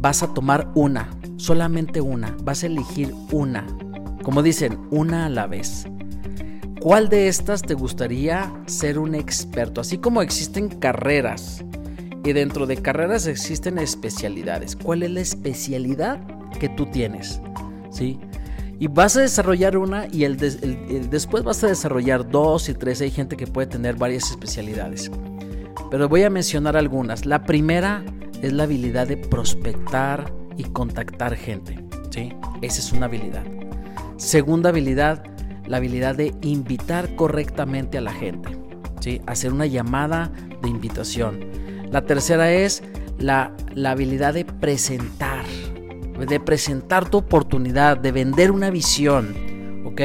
vas 0.00 0.22
a 0.22 0.32
tomar 0.32 0.70
una, 0.74 1.10
solamente 1.36 2.00
una. 2.00 2.36
Vas 2.42 2.62
a 2.62 2.66
elegir 2.66 3.14
una. 3.32 3.66
Como 4.22 4.42
dicen, 4.42 4.78
una 4.90 5.26
a 5.26 5.28
la 5.28 5.46
vez. 5.46 5.86
¿Cuál 6.80 7.08
de 7.08 7.28
estas 7.28 7.62
te 7.62 7.74
gustaría 7.74 8.52
ser 8.66 8.98
un 8.98 9.14
experto? 9.14 9.80
Así 9.80 9.98
como 9.98 10.22
existen 10.22 10.68
carreras 10.68 11.64
Y 12.24 12.32
dentro 12.32 12.66
de 12.66 12.76
carreras 12.76 13.26
existen 13.26 13.78
especialidades. 13.78 14.76
¿Cuál 14.76 15.02
es 15.02 15.10
la 15.10 15.20
especialidad 15.20 16.20
que 16.60 16.68
tú 16.68 16.86
tienes? 16.86 17.40
¿Sí? 17.90 18.20
Y 18.78 18.86
vas 18.86 19.16
a 19.16 19.22
desarrollar 19.22 19.76
una 19.76 20.06
y 20.06 20.24
después 21.10 21.42
vas 21.42 21.64
a 21.64 21.66
desarrollar 21.66 22.28
dos 22.28 22.68
y 22.68 22.74
tres. 22.74 23.00
Hay 23.00 23.10
gente 23.10 23.36
que 23.36 23.46
puede 23.46 23.66
tener 23.66 23.96
varias 23.96 24.30
especialidades. 24.30 25.10
Pero 25.90 26.08
voy 26.08 26.22
a 26.22 26.30
mencionar 26.30 26.76
algunas. 26.76 27.26
La 27.26 27.42
primera 27.42 28.04
es 28.40 28.52
la 28.52 28.64
habilidad 28.64 29.08
de 29.08 29.16
prospectar 29.16 30.32
y 30.56 30.64
contactar 30.64 31.34
gente. 31.34 31.82
¿sí? 32.10 32.32
Esa 32.62 32.80
es 32.80 32.92
una 32.92 33.06
habilidad. 33.06 33.44
Segunda 34.16 34.70
habilidad, 34.70 35.24
la 35.68 35.76
habilidad 35.76 36.16
de 36.16 36.34
invitar 36.42 37.14
correctamente 37.14 37.98
a 37.98 38.00
la 38.00 38.12
gente. 38.12 38.58
¿sí? 39.00 39.20
Hacer 39.26 39.52
una 39.52 39.66
llamada 39.66 40.32
de 40.62 40.68
invitación. 40.68 41.44
La 41.90 42.04
tercera 42.04 42.52
es 42.52 42.82
la, 43.18 43.54
la 43.74 43.92
habilidad 43.92 44.34
de 44.34 44.44
presentar. 44.44 45.44
De 46.18 46.40
presentar 46.40 47.08
tu 47.08 47.18
oportunidad, 47.18 47.96
de 47.96 48.12
vender 48.12 48.50
una 48.50 48.70
visión. 48.70 49.84
¿Ok? 49.86 50.00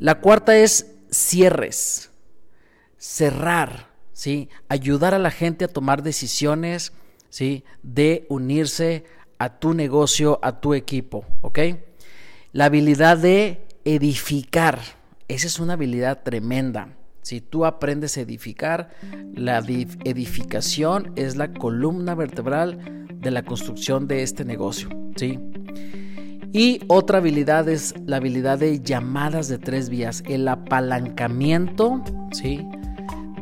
La 0.00 0.20
cuarta 0.20 0.56
es 0.56 0.94
cierres. 1.10 2.10
Cerrar. 2.96 3.88
¿sí? 4.12 4.48
Ayudar 4.68 5.14
a 5.14 5.18
la 5.18 5.30
gente 5.30 5.64
a 5.64 5.68
tomar 5.68 6.02
decisiones 6.02 6.92
¿sí? 7.28 7.64
de 7.82 8.26
unirse 8.28 9.04
a 9.38 9.58
tu 9.58 9.74
negocio, 9.74 10.40
a 10.42 10.60
tu 10.60 10.74
equipo, 10.74 11.24
¿ok? 11.40 11.60
La 12.52 12.66
habilidad 12.66 13.16
de 13.16 13.67
edificar, 13.94 14.80
esa 15.28 15.46
es 15.46 15.58
una 15.58 15.72
habilidad 15.74 16.22
tremenda. 16.22 16.88
Si 17.22 17.40
tú 17.40 17.64
aprendes 17.64 18.16
a 18.16 18.20
edificar, 18.20 18.90
la 19.34 19.58
edificación 19.58 21.12
es 21.16 21.36
la 21.36 21.52
columna 21.52 22.14
vertebral 22.14 23.06
de 23.14 23.30
la 23.30 23.44
construcción 23.44 24.06
de 24.06 24.22
este 24.22 24.44
negocio, 24.44 24.88
¿sí? 25.16 25.38
Y 26.52 26.80
otra 26.88 27.18
habilidad 27.18 27.68
es 27.68 27.94
la 28.06 28.16
habilidad 28.16 28.58
de 28.58 28.80
llamadas 28.80 29.48
de 29.48 29.58
tres 29.58 29.88
vías, 29.88 30.22
el 30.26 30.48
apalancamiento, 30.48 32.02
¿sí? 32.32 32.66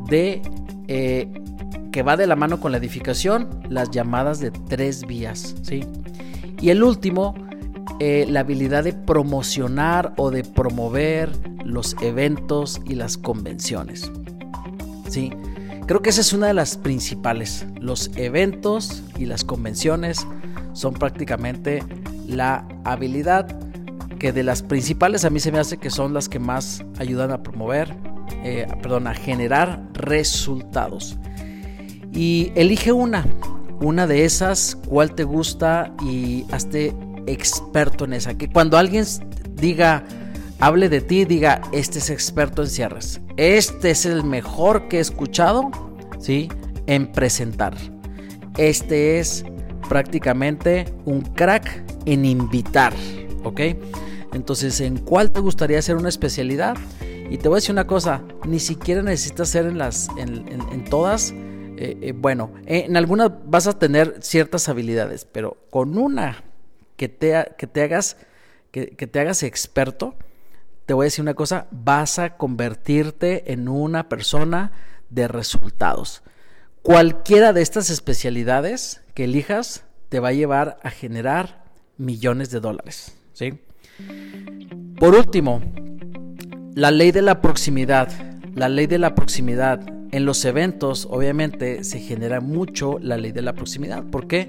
De 0.08 0.42
eh, 0.88 1.28
que 1.92 2.02
va 2.02 2.16
de 2.16 2.26
la 2.26 2.36
mano 2.36 2.60
con 2.60 2.72
la 2.72 2.78
edificación, 2.78 3.62
las 3.68 3.90
llamadas 3.90 4.38
de 4.38 4.50
tres 4.50 5.06
vías, 5.06 5.56
¿sí? 5.62 5.84
Y 6.60 6.70
el 6.70 6.82
último, 6.82 7.34
eh, 8.00 8.26
la 8.28 8.40
habilidad 8.40 8.84
de 8.84 8.92
promocionar 8.92 10.12
o 10.16 10.30
de 10.30 10.44
promover 10.44 11.30
los 11.64 11.96
eventos 12.02 12.80
y 12.84 12.94
las 12.94 13.16
convenciones, 13.16 14.10
¿sí? 15.08 15.32
Creo 15.86 16.02
que 16.02 16.10
esa 16.10 16.20
es 16.20 16.32
una 16.32 16.48
de 16.48 16.54
las 16.54 16.76
principales. 16.76 17.64
Los 17.80 18.10
eventos 18.16 19.04
y 19.18 19.26
las 19.26 19.44
convenciones 19.44 20.26
son 20.72 20.94
prácticamente 20.94 21.82
la 22.26 22.66
habilidad 22.84 23.46
que 24.18 24.32
de 24.32 24.42
las 24.42 24.62
principales 24.62 25.24
a 25.24 25.30
mí 25.30 25.38
se 25.38 25.52
me 25.52 25.58
hace 25.58 25.76
que 25.76 25.90
son 25.90 26.12
las 26.12 26.28
que 26.28 26.38
más 26.38 26.84
ayudan 26.98 27.30
a 27.30 27.42
promover, 27.42 27.94
eh, 28.42 28.66
perdón, 28.82 29.06
a 29.06 29.14
generar 29.14 29.86
resultados. 29.92 31.16
Y 32.12 32.50
elige 32.56 32.92
una, 32.92 33.24
una 33.80 34.06
de 34.06 34.24
esas, 34.24 34.76
cuál 34.88 35.14
te 35.14 35.24
gusta 35.24 35.94
y 36.02 36.46
hazte 36.50 36.94
experto 37.26 38.04
en 38.04 38.14
esa. 38.14 38.36
Que 38.36 38.48
cuando 38.48 38.78
alguien 38.78 39.04
diga, 39.54 40.04
hable 40.58 40.88
de 40.88 41.00
ti, 41.00 41.24
diga, 41.24 41.60
este 41.72 41.98
es 41.98 42.10
experto 42.10 42.62
en 42.62 42.68
cierres. 42.68 43.20
Este 43.36 43.90
es 43.90 44.06
el 44.06 44.24
mejor 44.24 44.88
que 44.88 44.98
he 44.98 45.00
escuchado, 45.00 45.70
¿sí? 46.18 46.48
En 46.86 47.12
presentar. 47.12 47.74
Este 48.56 49.18
es 49.18 49.44
prácticamente 49.88 50.92
un 51.04 51.20
crack 51.20 51.84
en 52.06 52.24
invitar, 52.24 52.94
¿ok? 53.44 53.60
Entonces, 54.32 54.80
¿en 54.80 54.98
cuál 54.98 55.30
te 55.30 55.40
gustaría 55.40 55.78
hacer 55.78 55.96
una 55.96 56.08
especialidad? 56.08 56.76
Y 57.30 57.38
te 57.38 57.48
voy 57.48 57.56
a 57.56 57.58
decir 57.58 57.72
una 57.72 57.86
cosa, 57.86 58.22
ni 58.46 58.60
siquiera 58.60 59.02
necesitas 59.02 59.48
ser 59.48 59.66
en 59.66 59.78
las, 59.78 60.08
en 60.16 60.84
todas 60.84 61.34
eh, 61.78 61.98
eh, 62.00 62.12
bueno, 62.12 62.52
en 62.64 62.96
algunas 62.96 63.30
vas 63.46 63.66
a 63.66 63.78
tener 63.78 64.16
ciertas 64.20 64.68
habilidades, 64.68 65.26
pero 65.30 65.58
con 65.70 65.98
una 65.98 66.42
que 66.96 67.08
te, 67.08 67.52
que 67.58 67.66
te 67.66 67.82
hagas 67.82 68.16
que, 68.96 69.06
te 69.06 69.20
hagas 69.20 69.42
experto, 69.42 70.14
te 70.84 70.92
voy 70.92 71.04
a 71.04 71.06
decir 71.06 71.22
una 71.22 71.34
cosa, 71.34 71.66
vas 71.70 72.18
a 72.18 72.36
convertirte 72.36 73.52
en 73.52 73.68
una 73.68 74.08
persona 74.08 74.72
de 75.08 75.28
resultados. 75.28 76.22
Cualquiera 76.82 77.52
de 77.52 77.62
estas 77.62 77.90
especialidades 77.90 79.02
que 79.14 79.24
elijas 79.24 79.84
te 80.08 80.20
va 80.20 80.28
a 80.28 80.32
llevar 80.32 80.78
a 80.82 80.90
generar 80.90 81.64
millones 81.96 82.50
de 82.50 82.60
dólares. 82.60 83.16
¿sí? 83.32 83.58
Por 84.98 85.14
último, 85.14 85.62
la 86.74 86.90
ley 86.90 87.12
de 87.12 87.22
la 87.22 87.40
proximidad. 87.40 88.12
La 88.54 88.68
ley 88.68 88.86
de 88.86 88.98
la 88.98 89.14
proximidad 89.14 89.80
en 90.12 90.24
los 90.24 90.44
eventos, 90.44 91.06
obviamente, 91.10 91.84
se 91.84 91.98
genera 91.98 92.40
mucho 92.40 92.98
la 93.00 93.16
ley 93.16 93.32
de 93.32 93.42
la 93.42 93.52
proximidad. 93.54 94.04
¿Por 94.04 94.28
qué? 94.28 94.48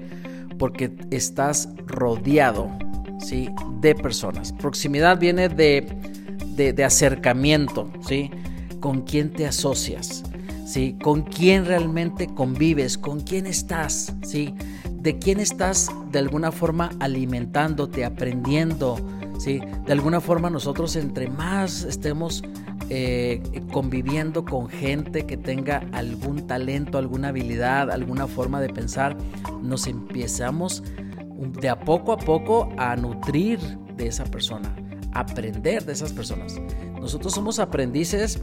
Porque 0.58 0.92
estás 1.10 1.68
rodeado 1.86 2.70
¿sí? 3.20 3.48
de 3.80 3.94
personas. 3.94 4.52
Proximidad 4.52 5.18
viene 5.18 5.48
de, 5.48 5.86
de, 6.54 6.84
acercamiento, 6.84 7.90
¿sí? 8.06 8.30
con 8.80 9.02
quién 9.02 9.30
te 9.30 9.46
asocias, 9.46 10.24
¿sí? 10.66 10.96
con 11.02 11.22
quién 11.22 11.64
realmente 11.64 12.26
convives, 12.26 12.98
con 12.98 13.20
quién 13.20 13.46
estás, 13.46 14.12
¿sí? 14.22 14.54
de 14.92 15.18
quién 15.18 15.40
estás 15.40 15.88
de 16.10 16.18
alguna 16.18 16.52
forma 16.52 16.90
alimentándote, 17.00 18.04
aprendiendo. 18.04 18.96
¿sí? 19.38 19.60
De 19.86 19.92
alguna 19.92 20.20
forma 20.20 20.50
nosotros 20.50 20.96
entre 20.96 21.28
más 21.28 21.84
estemos 21.84 22.42
eh, 22.90 23.42
conviviendo 23.72 24.44
con 24.44 24.68
gente 24.68 25.26
que 25.26 25.36
tenga 25.36 25.86
algún 25.92 26.46
talento, 26.46 26.98
alguna 26.98 27.28
habilidad, 27.28 27.90
alguna 27.90 28.26
forma 28.26 28.60
de 28.60 28.68
pensar, 28.70 29.16
nos 29.62 29.86
empezamos 29.86 30.82
de 31.60 31.68
a 31.68 31.78
poco 31.78 32.12
a 32.12 32.16
poco 32.16 32.68
a 32.78 32.96
nutrir 32.96 33.58
de 33.96 34.06
esa 34.06 34.24
persona, 34.24 34.74
aprender 35.12 35.84
de 35.84 35.92
esas 35.92 36.12
personas. 36.12 36.60
Nosotros 37.00 37.34
somos 37.34 37.58
aprendices. 37.58 38.40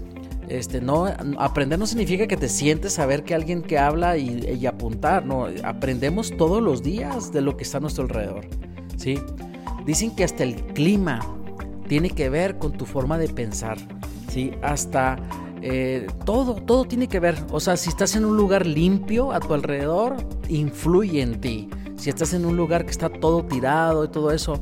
Este, 0.48 0.80
no, 0.80 1.08
aprender 1.40 1.80
no 1.80 1.88
significa 1.88 2.28
que 2.28 2.38
te 2.38 2.50
sientes 2.50 3.00
a 3.00 3.08
ver 3.08 3.24
que 3.24 3.34
alguien 3.34 3.64
que 3.64 3.80
habla 3.80 4.16
y, 4.18 4.46
y, 4.48 4.68
apuntar, 4.68 5.26
no, 5.26 5.48
aprendemos 5.64 6.38
todos 6.38 6.62
los 6.62 6.84
días 6.84 7.32
de 7.32 7.42
lo 7.42 7.58
que 7.58 7.64
está 7.64 7.80
a 7.80 7.82
nuestro 7.82 8.04
alrededor, 8.04 8.46
¿sí? 8.96 9.18
Dicen 9.88 10.16
que 10.16 10.24
hasta 10.24 10.44
el 10.44 10.56
clima 10.74 11.20
tiene 11.88 12.12
que 12.12 12.30
ver 12.30 12.60
con 12.60 12.74
tu 12.74 12.86
forma 12.86 13.18
de 13.18 13.28
pensar. 13.28 13.78
¿Sí? 14.36 14.52
Hasta 14.62 15.16
eh, 15.62 16.08
todo, 16.26 16.56
todo 16.56 16.84
tiene 16.84 17.08
que 17.08 17.22
ver. 17.22 17.38
O 17.52 17.62
sea, 17.62 17.78
si 17.78 17.88
estás 17.88 18.18
en 18.18 18.26
un 18.26 18.36
lugar 18.36 18.66
limpio 18.68 19.32
a 19.32 19.40
tu 19.40 19.54
alrededor, 19.54 20.18
influye 20.50 21.22
en 21.22 21.40
ti. 21.40 21.70
Si 21.96 22.10
estás 22.10 22.34
en 22.34 22.46
un 22.46 22.58
lugar 22.58 22.84
que 22.84 22.92
está 22.92 23.08
todo 23.08 23.46
tirado 23.46 24.04
y 24.04 24.10
todo 24.10 24.32
eso, 24.32 24.60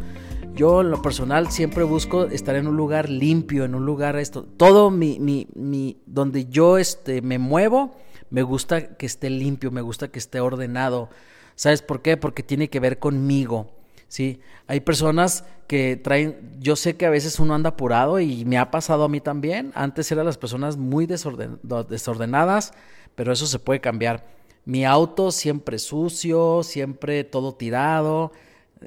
yo 0.54 0.82
en 0.82 0.92
lo 0.92 1.02
personal 1.02 1.50
siempre 1.50 1.84
busco 1.84 2.26
estar 2.26 2.56
en 2.56 2.68
un 2.68 2.78
lugar 2.78 3.10
limpio, 3.10 3.66
en 3.66 3.74
un 3.74 3.84
lugar 3.84 4.16
esto. 4.18 4.44
Todo 4.44 4.92
mi, 4.92 5.20
mi, 5.20 5.48
mi 5.56 5.98
donde 6.06 6.46
yo 6.46 6.78
este, 6.78 7.24
me 7.24 7.40
muevo, 7.40 7.96
me 8.30 8.44
gusta 8.44 8.96
que 8.96 9.08
esté 9.08 9.32
limpio, 9.32 9.72
me 9.72 9.82
gusta 9.82 10.10
que 10.10 10.20
esté 10.20 10.40
ordenado. 10.40 11.10
¿Sabes 11.56 11.82
por 11.82 12.04
qué? 12.04 12.16
Porque 12.16 12.44
tiene 12.44 12.70
que 12.70 12.80
ver 12.80 13.00
conmigo. 13.00 13.72
¿Sí? 14.14 14.40
Hay 14.68 14.82
personas 14.82 15.44
que 15.66 15.98
traen, 15.98 16.38
yo 16.60 16.76
sé 16.76 16.96
que 16.96 17.08
a 17.08 17.10
veces 17.10 17.40
uno 17.40 17.56
anda 17.56 17.72
apurado 17.72 18.20
y 18.20 18.46
me 18.46 18.60
ha 18.60 18.70
pasado 18.70 19.06
a 19.06 19.10
mí 19.10 19.22
también. 19.22 19.72
Antes 19.74 20.12
eran 20.12 20.28
las 20.28 20.38
personas 20.38 20.78
muy 20.78 21.08
desordenadas, 21.08 22.74
pero 23.16 23.34
eso 23.34 23.48
se 23.48 23.58
puede 23.58 23.82
cambiar. 23.82 24.24
Mi 24.66 24.86
auto 24.86 25.32
siempre 25.32 25.80
sucio, 25.80 26.62
siempre 26.62 27.24
todo 27.24 27.56
tirado. 27.56 28.34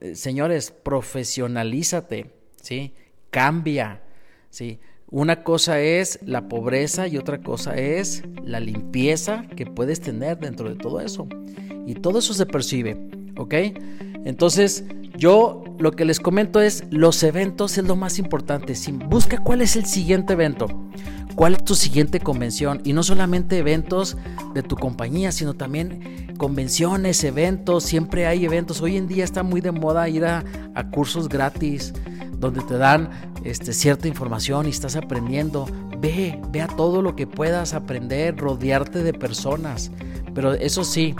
Eh, 0.00 0.14
señores, 0.14 0.70
profesionalízate, 0.70 2.30
¿sí? 2.62 2.94
Cambia, 3.30 4.02
¿sí? 4.50 4.78
Una 5.10 5.42
cosa 5.42 5.80
es 5.80 6.20
la 6.22 6.48
pobreza 6.48 7.08
y 7.08 7.16
otra 7.16 7.42
cosa 7.42 7.74
es 7.74 8.22
la 8.44 8.60
limpieza 8.60 9.44
que 9.56 9.66
puedes 9.66 10.00
tener 10.00 10.38
dentro 10.38 10.68
de 10.68 10.76
todo 10.76 11.00
eso. 11.00 11.26
Y 11.84 11.94
todo 11.94 12.20
eso 12.20 12.32
se 12.32 12.46
percibe, 12.46 12.96
¿ok? 13.36 13.54
Entonces, 14.24 14.84
yo 15.18 15.64
lo 15.78 15.92
que 15.92 16.04
les 16.04 16.20
comento 16.20 16.60
es, 16.60 16.84
los 16.90 17.22
eventos 17.22 17.78
es 17.78 17.84
lo 17.84 17.96
más 17.96 18.18
importante. 18.18 18.74
busca 19.08 19.38
cuál 19.38 19.62
es 19.62 19.76
el 19.76 19.86
siguiente 19.86 20.34
evento, 20.34 20.66
cuál 21.34 21.54
es 21.54 21.64
tu 21.64 21.74
siguiente 21.74 22.20
convención. 22.20 22.80
Y 22.84 22.92
no 22.92 23.02
solamente 23.02 23.58
eventos 23.58 24.16
de 24.54 24.62
tu 24.62 24.76
compañía, 24.76 25.32
sino 25.32 25.54
también 25.54 26.34
convenciones, 26.38 27.22
eventos. 27.24 27.84
Siempre 27.84 28.26
hay 28.26 28.44
eventos. 28.44 28.80
Hoy 28.80 28.96
en 28.96 29.08
día 29.08 29.24
está 29.24 29.42
muy 29.42 29.60
de 29.60 29.72
moda 29.72 30.08
ir 30.08 30.24
a, 30.24 30.44
cursos 30.90 31.28
gratis 31.28 31.94
donde 32.38 32.60
te 32.60 32.76
dan 32.76 33.08
este, 33.44 33.72
cierta 33.72 34.08
información 34.08 34.66
y 34.66 34.70
estás 34.70 34.96
aprendiendo. 34.96 35.66
Ve, 35.98 36.40
ve 36.50 36.60
a 36.60 36.66
todo 36.66 37.00
lo 37.00 37.16
que 37.16 37.26
puedas 37.26 37.72
aprender, 37.72 38.36
rodearte 38.36 39.02
de 39.02 39.14
personas. 39.14 39.90
Pero 40.34 40.52
eso 40.52 40.84
sí, 40.84 41.14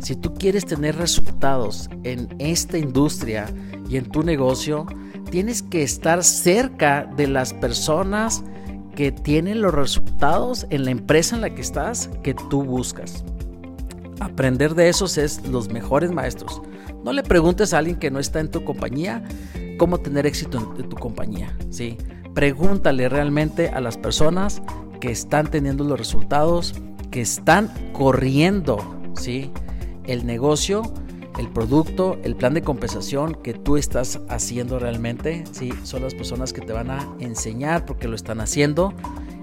si 0.00 0.16
tú 0.16 0.34
quieres 0.34 0.64
tener 0.64 0.96
resultados 0.96 1.88
en 2.04 2.28
esta 2.38 2.78
industria 2.78 3.46
y 3.88 3.96
en 3.96 4.10
tu 4.10 4.22
negocio, 4.22 4.86
tienes 5.30 5.62
que 5.62 5.82
estar 5.82 6.24
cerca 6.24 7.04
de 7.16 7.26
las 7.26 7.52
personas 7.52 8.42
que 8.96 9.12
tienen 9.12 9.60
los 9.60 9.72
resultados 9.72 10.66
en 10.70 10.84
la 10.84 10.90
empresa 10.90 11.36
en 11.36 11.42
la 11.42 11.50
que 11.50 11.60
estás 11.60 12.10
que 12.22 12.34
tú 12.34 12.64
buscas. 12.64 13.24
Aprender 14.20 14.74
de 14.74 14.88
esos 14.88 15.16
es 15.18 15.46
los 15.46 15.70
mejores 15.70 16.10
maestros. 16.10 16.60
No 17.04 17.12
le 17.12 17.22
preguntes 17.22 17.72
a 17.72 17.78
alguien 17.78 17.98
que 17.98 18.10
no 18.10 18.18
está 18.18 18.40
en 18.40 18.50
tu 18.50 18.64
compañía 18.64 19.22
cómo 19.78 19.98
tener 19.98 20.26
éxito 20.26 20.74
en 20.78 20.88
tu 20.88 20.96
compañía, 20.96 21.56
¿sí? 21.70 21.96
Pregúntale 22.34 23.08
realmente 23.08 23.70
a 23.70 23.80
las 23.80 23.96
personas 23.96 24.60
que 25.00 25.10
están 25.10 25.46
teniendo 25.46 25.84
los 25.84 25.98
resultados, 25.98 26.74
que 27.10 27.22
están 27.22 27.70
corriendo, 27.92 28.78
¿sí? 29.14 29.50
El 30.04 30.26
negocio, 30.26 30.82
el 31.38 31.48
producto, 31.48 32.18
el 32.22 32.36
plan 32.36 32.54
de 32.54 32.62
compensación 32.62 33.34
que 33.34 33.54
tú 33.54 33.76
estás 33.76 34.20
haciendo 34.28 34.78
realmente, 34.78 35.44
¿sí? 35.52 35.72
Son 35.84 36.02
las 36.02 36.14
personas 36.14 36.52
que 36.52 36.60
te 36.60 36.72
van 36.72 36.90
a 36.90 37.08
enseñar 37.18 37.84
porque 37.86 38.08
lo 38.08 38.16
están 38.16 38.40
haciendo 38.40 38.94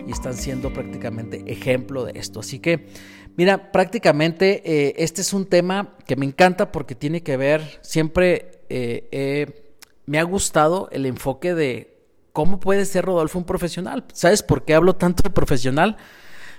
y 0.06 0.12
están 0.12 0.34
siendo 0.34 0.74
prácticamente 0.74 1.43
ejemplo 1.52 2.06
de 2.06 2.20
esto. 2.20 2.39
Así 2.39 2.60
que, 2.60 2.88
mira, 3.36 3.72
prácticamente 3.72 4.62
eh, 4.65 4.96
este 4.98 5.22
es 5.22 5.34
un 5.34 5.46
tema 5.46 5.96
que 6.06 6.15
me 6.15 6.26
encanta 6.26 6.72
porque 6.72 6.96
tiene 6.96 7.24
que 7.24 7.38
ver, 7.38 7.80
siempre 7.82 8.62
eh, 8.70 9.74
me 10.06 10.20
ha 10.20 10.24
gustado 10.24 10.89
el 10.91 11.06
enfoque 11.06 11.54
de 11.54 11.98
¿Cómo 12.38 12.60
puede 12.60 12.86
ser 12.86 13.04
Rodolfo 13.04 13.39
un 13.39 13.46
profesional? 13.46 14.06
¿Sabes 14.13 14.43
por 14.43 14.63
qué 14.63 14.76
hablo 14.76 14.96
tanto 14.96 15.24
de 15.24 15.32
profesional? 15.32 15.98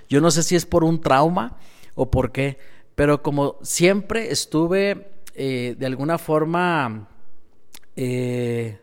Yo 0.09 0.19
no 0.19 0.29
sé 0.29 0.43
si 0.43 0.57
es 0.57 0.65
por 0.65 0.83
un 0.83 0.99
trauma 0.99 1.55
o 1.95 2.11
por 2.11 2.33
qué, 2.33 2.57
pero 2.99 3.23
como 3.23 3.55
siempre 3.61 4.29
estuve 4.29 5.07
eh, 5.33 5.73
de 5.79 5.85
alguna 5.85 6.17
forma, 6.17 7.07
eh, 7.95 8.77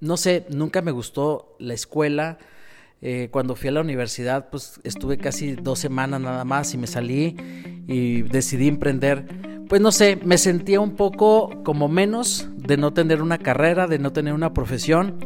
no 0.00 0.16
sé, 0.16 0.46
nunca 0.48 0.80
me 0.80 0.90
gustó 0.90 1.54
la 1.58 1.74
escuela. 1.74 2.38
Eh, 3.02 3.28
cuando 3.30 3.54
fui 3.54 3.68
a 3.68 3.72
la 3.72 3.82
universidad, 3.82 4.48
pues 4.48 4.80
estuve 4.84 5.18
casi 5.18 5.52
dos 5.52 5.78
semanas 5.80 6.22
nada 6.22 6.46
más 6.46 6.72
y 6.72 6.78
me 6.78 6.86
salí 6.86 7.36
y 7.86 8.22
decidí 8.22 8.68
emprender. 8.68 9.26
Pues 9.68 9.82
no 9.82 9.92
sé, 9.92 10.18
me 10.24 10.38
sentía 10.38 10.80
un 10.80 10.96
poco 10.96 11.62
como 11.62 11.88
menos 11.88 12.48
de 12.56 12.78
no 12.78 12.94
tener 12.94 13.20
una 13.20 13.36
carrera, 13.36 13.86
de 13.86 13.98
no 13.98 14.14
tener 14.14 14.32
una 14.32 14.54
profesión. 14.54 15.18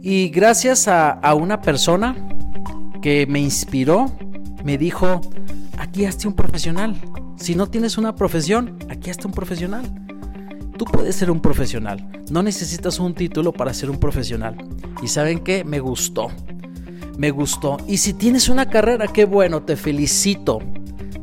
Y 0.00 0.28
gracias 0.28 0.86
a, 0.86 1.34
una 1.34 1.60
persona 1.60 2.14
que 3.02 3.26
me 3.26 3.40
inspiró, 3.40 4.16
me 4.62 4.78
dijo, 4.78 5.22
aquí 5.78 6.04
hazte 6.04 6.28
un 6.28 6.34
profesional. 6.34 6.96
Si 7.36 7.54
no 7.54 7.66
tienes 7.68 7.98
una 7.98 8.14
profesión, 8.14 8.78
aquí 8.88 9.10
hazte 9.10 9.26
un 9.26 9.32
profesional. 9.32 9.84
Tú 10.76 10.84
puedes 10.84 11.16
ser 11.16 11.30
un 11.30 11.40
profesional. 11.40 12.06
No 12.30 12.42
necesitas 12.42 12.98
un 12.98 13.14
título 13.14 13.52
para 13.52 13.72
ser 13.72 13.90
un 13.90 13.98
profesional. 13.98 14.56
Y 15.02 15.08
saben 15.08 15.38
qué? 15.40 15.64
Me 15.64 15.80
gustó. 15.80 16.28
Me 17.16 17.30
gustó. 17.30 17.78
Y 17.86 17.96
si 17.98 18.12
tienes 18.12 18.48
una 18.48 18.68
carrera, 18.68 19.06
qué 19.06 19.24
bueno, 19.24 19.62
te 19.62 19.76
felicito. 19.76 20.58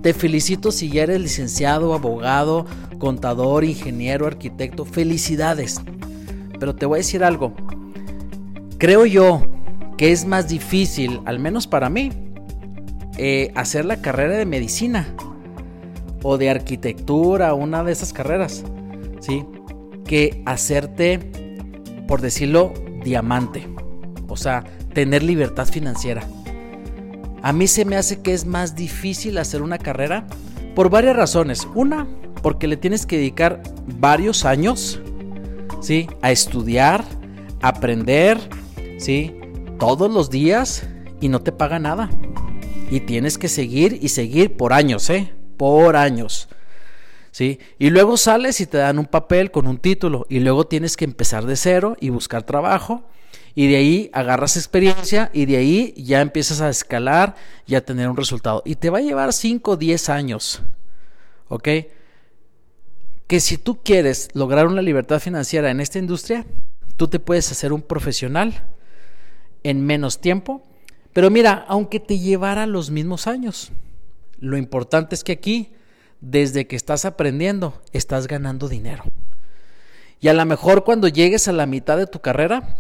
Te 0.02 0.14
felicito 0.14 0.72
si 0.72 0.90
ya 0.90 1.04
eres 1.04 1.22
licenciado, 1.22 1.94
abogado, 1.94 2.66
contador, 2.98 3.64
ingeniero, 3.64 4.26
arquitecto. 4.26 4.86
Felicidades. 4.86 5.82
Pero 6.60 6.76
te 6.76 6.86
voy 6.86 6.98
a 6.98 7.00
decir 7.00 7.24
algo. 7.24 7.54
Creo 8.80 9.06
yo 9.06 9.44
que 9.98 10.12
es 10.12 10.26
más 10.26 10.50
difícil, 10.50 11.22
al 11.26 11.40
menos 11.40 11.68
para 11.68 11.90
mí, 11.90 12.12
eh, 13.18 13.52
hacer 13.56 13.86
la 13.86 14.02
carrera 14.02 14.36
de 14.36 14.46
medicina 14.46 15.08
o 16.24 16.38
de 16.38 16.50
arquitectura, 16.50 17.54
una 17.54 17.84
de 17.84 17.92
esas 17.92 18.14
carreras, 18.14 18.64
¿sí? 19.20 19.46
Que 20.06 20.42
hacerte, 20.46 21.20
por 22.08 22.22
decirlo, 22.22 22.74
diamante. 23.04 23.68
O 24.28 24.38
sea, 24.38 24.64
tener 24.94 25.24
libertad 25.24 25.68
financiera. 25.68 26.24
A 27.42 27.52
mí 27.52 27.68
se 27.68 27.86
me 27.86 27.98
hace 27.98 28.22
que 28.22 28.34
es 28.34 28.46
más 28.46 28.76
difícil 28.76 29.38
hacer 29.38 29.62
una 29.62 29.78
carrera 29.78 30.26
por 30.76 30.90
varias 30.90 31.16
razones. 31.16 31.68
Una, 31.76 32.08
porque 32.42 32.68
le 32.68 32.78
tienes 32.78 33.06
que 33.06 33.18
dedicar 33.18 33.62
varios 34.00 34.46
años, 34.46 35.02
¿sí? 35.82 36.08
A 36.22 36.32
estudiar, 36.32 37.04
aprender, 37.62 38.38
¿sí? 38.98 39.36
Todos 39.78 40.12
los 40.12 40.30
días 40.30 40.88
y 41.20 41.28
no 41.28 41.42
te 41.42 41.52
paga 41.52 41.80
nada. 41.80 42.10
Y 42.94 43.00
tienes 43.00 43.40
que 43.40 43.50
seguir 43.50 43.98
y 44.04 44.10
seguir 44.10 44.56
por 44.56 44.72
años, 44.72 45.10
¿eh? 45.10 45.34
Por 45.58 45.96
años. 45.96 46.48
¿Sí? 47.32 47.58
Y 47.80 47.90
luego 47.90 48.18
sales 48.18 48.62
y 48.62 48.68
te 48.68 48.78
dan 48.78 49.00
un 49.00 49.08
papel 49.08 49.50
con 49.50 49.66
un 49.66 49.80
título 49.80 50.28
y 50.30 50.42
luego 50.42 50.68
tienes 50.68 50.96
que 50.96 51.04
empezar 51.04 51.48
de 51.48 51.56
cero 51.56 51.98
y 52.00 52.10
buscar 52.10 52.44
trabajo 52.44 53.10
y 53.56 53.66
de 53.66 53.78
ahí 53.78 54.10
agarras 54.14 54.58
experiencia 54.58 55.32
y 55.34 55.48
de 55.48 55.58
ahí 55.58 55.96
ya 55.98 56.22
empiezas 56.22 56.62
a 56.62 56.70
escalar 56.70 57.34
y 57.66 57.74
a 57.74 57.84
tener 57.84 58.08
un 58.08 58.16
resultado. 58.16 58.62
Y 58.64 58.76
te 58.76 58.92
va 58.92 59.00
a 59.00 59.02
llevar 59.02 59.34
5 59.34 59.72
o 59.72 59.76
10 59.76 60.10
años. 60.10 60.62
¿Ok? 61.48 61.70
Que 63.26 63.40
si 63.40 63.58
tú 63.58 63.82
quieres 63.82 64.30
lograr 64.36 64.68
una 64.68 64.84
libertad 64.84 65.20
financiera 65.20 65.72
en 65.72 65.80
esta 65.80 65.98
industria, 65.98 66.46
tú 66.96 67.08
te 67.08 67.18
puedes 67.18 67.52
hacer 67.52 67.74
un 67.74 67.82
profesional 67.82 68.68
en 69.64 69.84
menos 69.84 70.22
tiempo. 70.22 70.62
Pero 71.14 71.30
mira, 71.30 71.64
aunque 71.68 72.00
te 72.00 72.20
llevara 72.20 72.66
los 72.66 72.90
mismos 72.90 73.28
años, 73.28 73.72
lo 74.40 74.58
importante 74.58 75.16
es 75.16 75.24
que 75.24 75.32
aquí, 75.32 75.72
desde 76.20 76.68
que 76.68 76.76
estás 76.76 77.06
aprendiendo, 77.06 77.82
estás 77.94 78.28
ganando 78.28 78.68
dinero. 78.68 79.04
Y 80.20 80.28
a 80.30 80.34
lo 80.34 80.46
mejor 80.46 80.84
cuando 80.84 81.08
llegues 81.08 81.48
a 81.48 81.54
la 81.54 81.66
mitad 81.66 81.98
de 81.98 82.08
tu 82.08 82.20
carrera, 82.20 82.78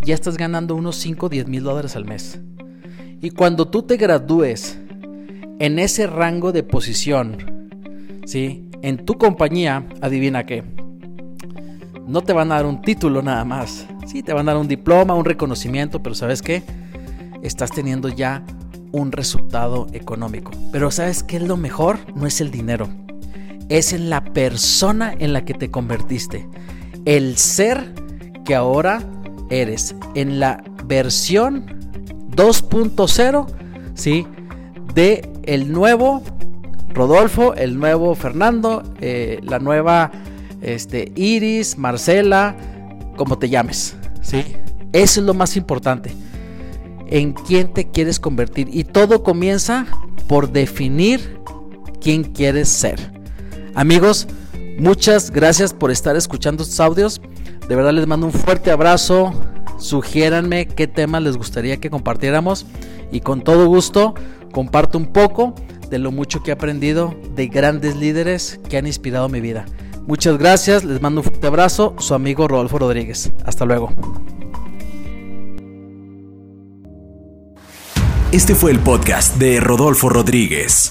ya 0.00 0.14
estás 0.14 0.36
ganando 0.36 0.74
unos 0.74 0.96
5 0.96 1.26
o 1.26 1.28
10 1.28 1.46
mil 1.46 1.62
dólares 1.62 1.94
al 1.94 2.04
mes. 2.04 2.40
Y 3.20 3.30
cuando 3.30 3.68
tú 3.68 3.82
te 3.82 3.96
gradúes 3.96 4.78
en 5.58 5.78
ese 5.78 6.06
rango 6.06 6.52
de 6.52 6.62
posición, 6.62 7.68
¿sí? 8.26 8.68
En 8.82 9.04
tu 9.04 9.18
compañía, 9.18 9.86
adivina 10.00 10.46
qué. 10.46 10.64
No 12.06 12.22
te 12.22 12.32
van 12.32 12.52
a 12.52 12.56
dar 12.56 12.66
un 12.66 12.82
título 12.82 13.22
nada 13.22 13.44
más, 13.44 13.86
Sí, 14.06 14.22
te 14.22 14.32
van 14.32 14.48
a 14.48 14.52
dar 14.52 14.60
un 14.60 14.68
diploma, 14.68 15.14
un 15.14 15.24
reconocimiento, 15.24 16.00
pero 16.00 16.14
¿sabes 16.14 16.40
qué? 16.40 16.62
Estás 17.46 17.70
teniendo 17.70 18.08
ya 18.08 18.44
un 18.90 19.12
resultado 19.12 19.86
económico. 19.92 20.50
Pero 20.72 20.90
¿sabes 20.90 21.22
qué 21.22 21.36
es 21.36 21.42
lo 21.42 21.56
mejor? 21.56 21.98
No 22.16 22.26
es 22.26 22.40
el 22.40 22.50
dinero. 22.50 22.88
Es 23.68 23.92
en 23.92 24.10
la 24.10 24.24
persona 24.24 25.14
en 25.16 25.32
la 25.32 25.44
que 25.44 25.54
te 25.54 25.70
convertiste. 25.70 26.48
El 27.04 27.36
ser 27.36 27.94
que 28.44 28.56
ahora 28.56 29.00
eres. 29.48 29.94
En 30.14 30.40
la 30.40 30.64
versión 30.86 31.66
2.0, 32.34 33.46
¿sí? 33.94 34.26
De 34.94 35.30
el 35.44 35.70
nuevo 35.70 36.22
Rodolfo, 36.88 37.54
el 37.54 37.78
nuevo 37.78 38.16
Fernando, 38.16 38.82
eh, 39.00 39.38
la 39.44 39.60
nueva 39.60 40.10
este, 40.62 41.12
Iris, 41.14 41.78
Marcela, 41.78 42.56
como 43.16 43.38
te 43.38 43.48
llames, 43.48 43.94
¿sí? 44.20 44.42
Eso 44.92 45.20
es 45.20 45.26
lo 45.26 45.34
más 45.34 45.56
importante. 45.56 46.25
En 47.06 47.32
quién 47.32 47.72
te 47.72 47.90
quieres 47.90 48.20
convertir. 48.20 48.68
Y 48.72 48.84
todo 48.84 49.22
comienza 49.22 49.86
por 50.28 50.50
definir 50.50 51.38
quién 52.00 52.24
quieres 52.24 52.68
ser. 52.68 53.12
Amigos, 53.74 54.26
muchas 54.78 55.30
gracias 55.30 55.72
por 55.72 55.90
estar 55.90 56.16
escuchando 56.16 56.62
estos 56.62 56.80
audios. 56.80 57.20
De 57.68 57.76
verdad 57.76 57.92
les 57.92 58.06
mando 58.06 58.26
un 58.26 58.32
fuerte 58.32 58.70
abrazo. 58.70 59.32
Sugiéranme 59.78 60.66
qué 60.66 60.86
temas 60.86 61.22
les 61.22 61.36
gustaría 61.36 61.76
que 61.78 61.90
compartiéramos. 61.90 62.66
Y 63.12 63.20
con 63.20 63.42
todo 63.42 63.66
gusto 63.66 64.14
comparto 64.52 64.98
un 64.98 65.06
poco 65.06 65.54
de 65.90 65.98
lo 65.98 66.10
mucho 66.10 66.42
que 66.42 66.50
he 66.50 66.54
aprendido 66.54 67.14
de 67.34 67.46
grandes 67.46 67.96
líderes 67.96 68.60
que 68.68 68.78
han 68.78 68.86
inspirado 68.86 69.28
mi 69.28 69.40
vida. 69.40 69.66
Muchas 70.06 70.38
gracias, 70.38 70.84
les 70.84 71.02
mando 71.02 71.20
un 71.20 71.24
fuerte 71.24 71.46
abrazo, 71.46 71.94
su 71.98 72.14
amigo 72.14 72.46
Rodolfo 72.46 72.78
Rodríguez. 72.78 73.32
Hasta 73.44 73.64
luego. 73.64 73.90
Este 78.32 78.56
fue 78.56 78.72
el 78.72 78.80
podcast 78.80 79.36
de 79.36 79.60
Rodolfo 79.60 80.08
Rodríguez. 80.08 80.90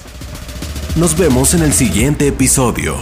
Nos 0.96 1.18
vemos 1.18 1.54
en 1.54 1.64
el 1.64 1.74
siguiente 1.74 2.28
episodio. 2.28 2.96